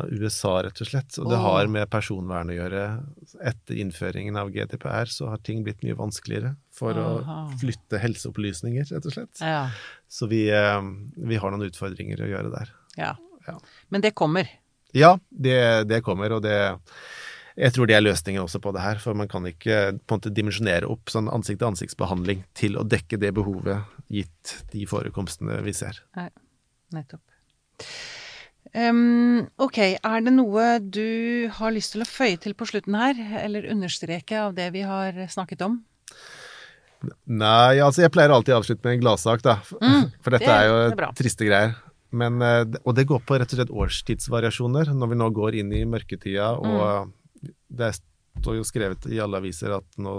USA, 0.10 0.56
rett 0.66 0.82
og 0.82 0.90
slett. 0.90 1.18
Og 1.22 1.30
det 1.30 1.38
har 1.44 1.70
med 1.70 1.86
personvern 1.94 2.50
å 2.50 2.56
gjøre. 2.58 2.86
Etter 3.46 3.78
innføringen 3.84 4.40
av 4.42 4.50
GDPR 4.56 5.12
så 5.14 5.30
har 5.30 5.44
ting 5.46 5.62
blitt 5.66 5.84
mye 5.86 5.98
vanskeligere 6.00 6.56
for 6.74 6.98
Aha. 6.98 7.38
å 7.46 7.60
flytte 7.62 8.02
helseopplysninger, 8.02 8.90
rett 8.90 9.06
og 9.06 9.14
slett. 9.14 9.44
Ja. 9.46 9.68
Så 10.10 10.26
vi, 10.32 10.48
eh, 10.50 10.82
vi 11.18 11.38
har 11.38 11.54
noen 11.54 11.70
utfordringer 11.70 12.26
å 12.26 12.32
gjøre 12.34 12.54
der. 12.58 12.74
ja. 12.98 13.14
Ja. 13.48 13.54
Men 13.88 14.02
det 14.04 14.12
kommer. 14.12 14.50
Ja, 14.92 15.14
det, 15.30 15.88
det 15.88 16.02
kommer, 16.04 16.34
og 16.36 16.42
det 16.44 16.58
Jeg 17.58 17.74
tror 17.74 17.90
det 17.90 17.96
er 17.98 18.04
løsningen 18.06 18.44
også 18.44 18.60
på 18.62 18.72
det 18.76 18.84
her, 18.84 19.00
for 19.02 19.18
man 19.18 19.30
kan 19.32 19.46
ikke 19.50 19.78
på 19.98 20.14
en 20.14 20.20
måte 20.20 20.34
dimensjonere 20.34 20.86
opp 20.94 21.10
sånn 21.10 21.30
ansikt-til-ansiktsbehandling 21.34 22.44
til 22.58 22.78
å 22.78 22.86
dekke 22.86 23.18
det 23.18 23.32
behovet, 23.34 23.82
gitt 24.14 24.54
de 24.74 24.86
forekomstene 24.90 25.58
vi 25.66 25.74
ser. 25.74 26.04
Nei, 26.20 26.30
Nettopp. 26.94 27.24
Um, 28.78 29.48
ok, 29.64 29.78
er 29.96 30.22
det 30.26 30.34
noe 30.36 30.68
du 30.84 31.48
har 31.58 31.74
lyst 31.74 31.96
til 31.96 32.04
å 32.04 32.10
føye 32.10 32.38
til 32.44 32.54
på 32.58 32.68
slutten 32.70 32.98
her, 33.00 33.18
eller 33.42 33.66
understreke 33.74 34.38
av 34.44 34.54
det 34.58 34.70
vi 34.76 34.84
har 34.86 35.18
snakket 35.34 35.64
om? 35.66 35.80
Nei, 37.30 37.78
altså 37.82 38.04
jeg 38.04 38.14
pleier 38.14 38.34
alltid 38.34 38.56
å 38.56 38.62
avslutte 38.62 38.86
med 38.86 38.98
en 38.98 39.04
gladsak, 39.06 39.44
da. 39.46 39.60
For 39.66 40.34
dette 40.34 40.46
det- 40.46 40.56
er 40.56 40.68
jo 40.68 40.78
det 40.90 41.00
er 41.08 41.14
triste 41.18 41.46
greier. 41.48 41.76
Men, 42.12 42.42
eh, 42.42 42.66
og 42.86 42.96
det 42.96 43.08
går 43.08 43.20
på 43.26 43.38
rett 43.38 43.52
og 43.54 43.60
slett 43.60 43.74
årstidsvariasjoner, 43.74 44.94
når 44.96 45.10
vi 45.10 45.16
nå 45.16 45.34
går 45.34 45.56
inn 45.60 45.74
i 45.74 45.84
mørketida, 45.86 46.54
og 46.58 47.12
det 47.42 47.92
står 48.42 48.60
jo 48.60 48.68
skrevet 48.68 49.10
i 49.12 49.20
alle 49.24 49.42
aviser 49.42 49.74
at 49.78 50.00
nå 50.02 50.14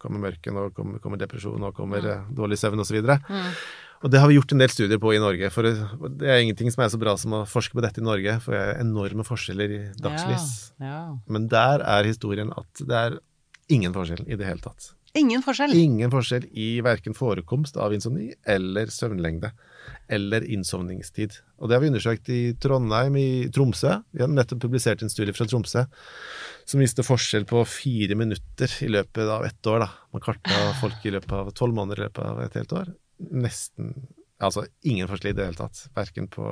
kommer 0.00 0.22
mørket, 0.22 0.52
nå 0.56 0.70
kommer, 0.76 1.00
kommer 1.02 1.20
depresjon, 1.20 1.60
nå 1.60 1.74
kommer 1.76 2.04
mm. 2.04 2.34
dårlig 2.36 2.58
søvn 2.60 2.80
osv. 2.80 3.00
Mm. 3.04 3.48
Og 4.00 4.12
det 4.12 4.20
har 4.22 4.30
vi 4.30 4.38
gjort 4.38 4.54
en 4.54 4.62
del 4.62 4.72
studier 4.72 5.00
på 5.00 5.12
i 5.12 5.20
Norge, 5.20 5.50
for 5.52 5.66
det 5.68 6.24
er 6.24 6.40
ingenting 6.40 6.72
som 6.72 6.86
er 6.86 6.92
så 6.92 7.00
bra 7.00 7.12
som 7.20 7.34
å 7.36 7.42
forske 7.48 7.76
på 7.76 7.84
dette 7.84 8.00
i 8.00 8.06
Norge, 8.06 8.38
for 8.40 8.56
det 8.56 8.60
er 8.62 8.80
enorme 8.80 9.26
forskjeller 9.28 9.74
i 9.76 9.80
dagslys. 10.00 10.46
Ja, 10.80 10.86
ja. 10.88 11.02
Men 11.28 11.50
der 11.52 11.84
er 11.84 12.08
historien 12.08 12.54
at 12.56 12.80
det 12.80 12.96
er 12.96 13.18
ingen 13.68 13.92
forskjell 13.92 14.24
i 14.24 14.40
det 14.40 14.48
hele 14.48 14.64
tatt. 14.64 14.94
Ingen 15.20 15.44
forskjell. 15.44 15.74
Ingen 15.76 16.12
forskjell 16.12 16.46
i 16.48 16.70
verken 16.86 17.16
forekomst 17.18 17.76
av 17.76 17.92
insomni 17.92 18.30
eller 18.48 18.88
søvnlengde. 18.94 19.52
Eller 20.10 20.44
innsovningstid. 20.44 21.36
Og 21.60 21.68
det 21.68 21.76
har 21.76 21.82
vi 21.82 21.90
undersøkt 21.92 22.30
i 22.32 22.40
Trondheim, 22.60 23.16
i 23.20 23.48
Tromsø. 23.52 23.96
Vi 24.14 24.22
har 24.24 24.30
nettopp 24.30 24.62
publisert 24.64 25.02
en 25.04 25.12
studie 25.12 25.34
fra 25.36 25.46
Tromsø 25.50 25.84
som 26.70 26.82
viste 26.82 27.02
forskjell 27.02 27.46
på 27.50 27.64
fire 27.66 28.14
minutter 28.18 28.72
i 28.84 28.90
løpet 28.92 29.26
av 29.26 29.44
ett 29.46 29.66
år. 29.66 29.84
Da. 29.84 29.90
Man 30.14 30.24
karta 30.24 30.62
folk 30.80 31.04
i 31.06 31.14
løpet 31.14 31.34
av 31.34 31.50
tolv 31.58 31.74
måneder 31.76 32.02
i 32.02 32.06
løpet 32.06 32.30
av 32.30 32.42
et 32.44 32.58
helt 32.60 32.74
år. 32.78 32.92
Nesten 33.30 33.94
Altså 34.40 34.64
ingen 34.88 35.08
forskjell 35.08 35.34
i 35.34 35.36
det 35.36 35.50
hele 35.50 35.58
tatt. 35.58 35.82
Verken 35.92 36.24
på 36.32 36.46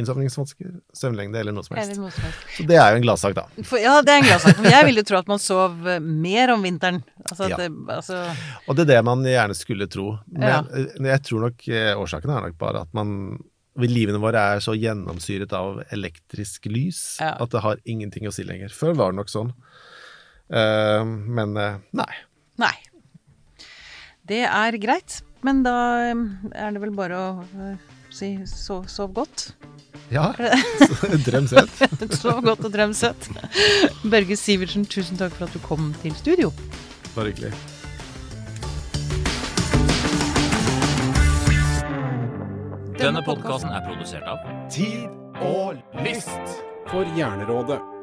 innsovningsvansker, 0.00 0.70
søvnlengde 0.96 1.40
eller 1.40 1.54
noe 1.56 1.64
som 1.66 1.76
helst. 1.78 1.96
noe 1.98 2.12
som 2.14 2.26
helst. 2.26 2.44
Så 2.56 2.66
det 2.68 2.76
er 2.78 2.92
jo 2.92 3.00
en 3.00 3.06
gladsak, 3.06 3.34
da. 3.38 3.44
For, 3.64 3.80
ja, 3.82 3.96
det 4.04 4.12
er 4.14 4.22
en 4.22 4.28
gladsak. 4.28 4.60
Men 4.62 4.70
jeg 4.74 4.86
ville 4.90 5.04
tro 5.08 5.18
at 5.18 5.28
man 5.30 5.42
sov 5.42 5.86
eh, 5.88 5.98
mer 6.04 6.52
om 6.54 6.62
vinteren. 6.66 7.02
Altså, 7.30 7.48
Ja. 7.50 7.56
det, 7.60 7.70
altså 7.92 8.22
Og 8.68 8.76
det 8.76 8.86
er 8.86 8.90
det 8.94 9.04
man 9.08 9.24
gjerne 9.24 9.56
skulle 9.58 9.88
tro. 9.88 10.18
Men 10.30 10.48
Ja. 10.48 10.60
eh, 10.72 11.04
jeg 11.12 11.22
tror 11.28 11.46
nok 11.48 11.68
eh, 11.68 11.92
årsaken 11.96 12.30
er 12.30 12.48
nok 12.48 12.58
bare 12.58 12.80
at 12.86 12.92
man 12.94 13.38
Livene 13.76 14.16
våre 14.16 14.40
er 14.56 14.60
så 14.64 14.72
gjennomsyret 14.72 15.52
av 15.52 15.82
elektrisk 15.92 16.64
lys 16.72 17.18
Ja. 17.20 17.34
at 17.44 17.50
det 17.52 17.60
har 17.60 17.76
ingenting 17.84 18.24
å 18.26 18.32
si 18.32 18.42
lenger. 18.42 18.72
Før 18.72 18.94
var 18.96 19.12
det 19.12 19.18
nok 19.20 19.28
sånn. 19.28 19.52
Uh, 20.48 21.04
men 21.04 21.52
uh, 21.58 21.76
nei. 21.92 22.14
Nei. 22.56 22.72
Det 24.26 24.44
er 24.48 24.78
greit. 24.80 25.20
Men 25.44 25.60
da 25.66 25.74
er 26.08 26.72
det 26.72 26.80
vel 26.82 26.94
bare 26.96 27.18
å 27.20 27.76
si 28.10 28.32
sov, 28.48 28.86
sov 28.88 29.12
godt. 29.12 29.50
Ja, 30.10 30.32
drøm 31.26 31.46
søt. 31.50 31.70
Så 32.20 32.40
godt 32.44 32.64
og 32.64 32.72
drøm 32.72 32.92
søtt. 32.94 33.28
Børge 34.12 34.36
Sivertsen, 34.38 34.86
tusen 34.86 35.18
takk 35.18 35.34
for 35.34 35.48
at 35.48 35.54
du 35.54 35.62
kom 35.64 35.90
til 36.02 36.14
studio. 36.18 36.52
Bare 37.16 37.32
hyggelig. 37.32 37.52
Denne 42.96 43.20
podkasten 43.26 43.74
er 43.74 43.82
produsert 43.84 44.24
av 44.30 44.40
Tid 44.72 45.04
og 45.42 45.76
lyst 46.06 46.56
for 46.88 47.04
Hjernerådet. 47.18 47.95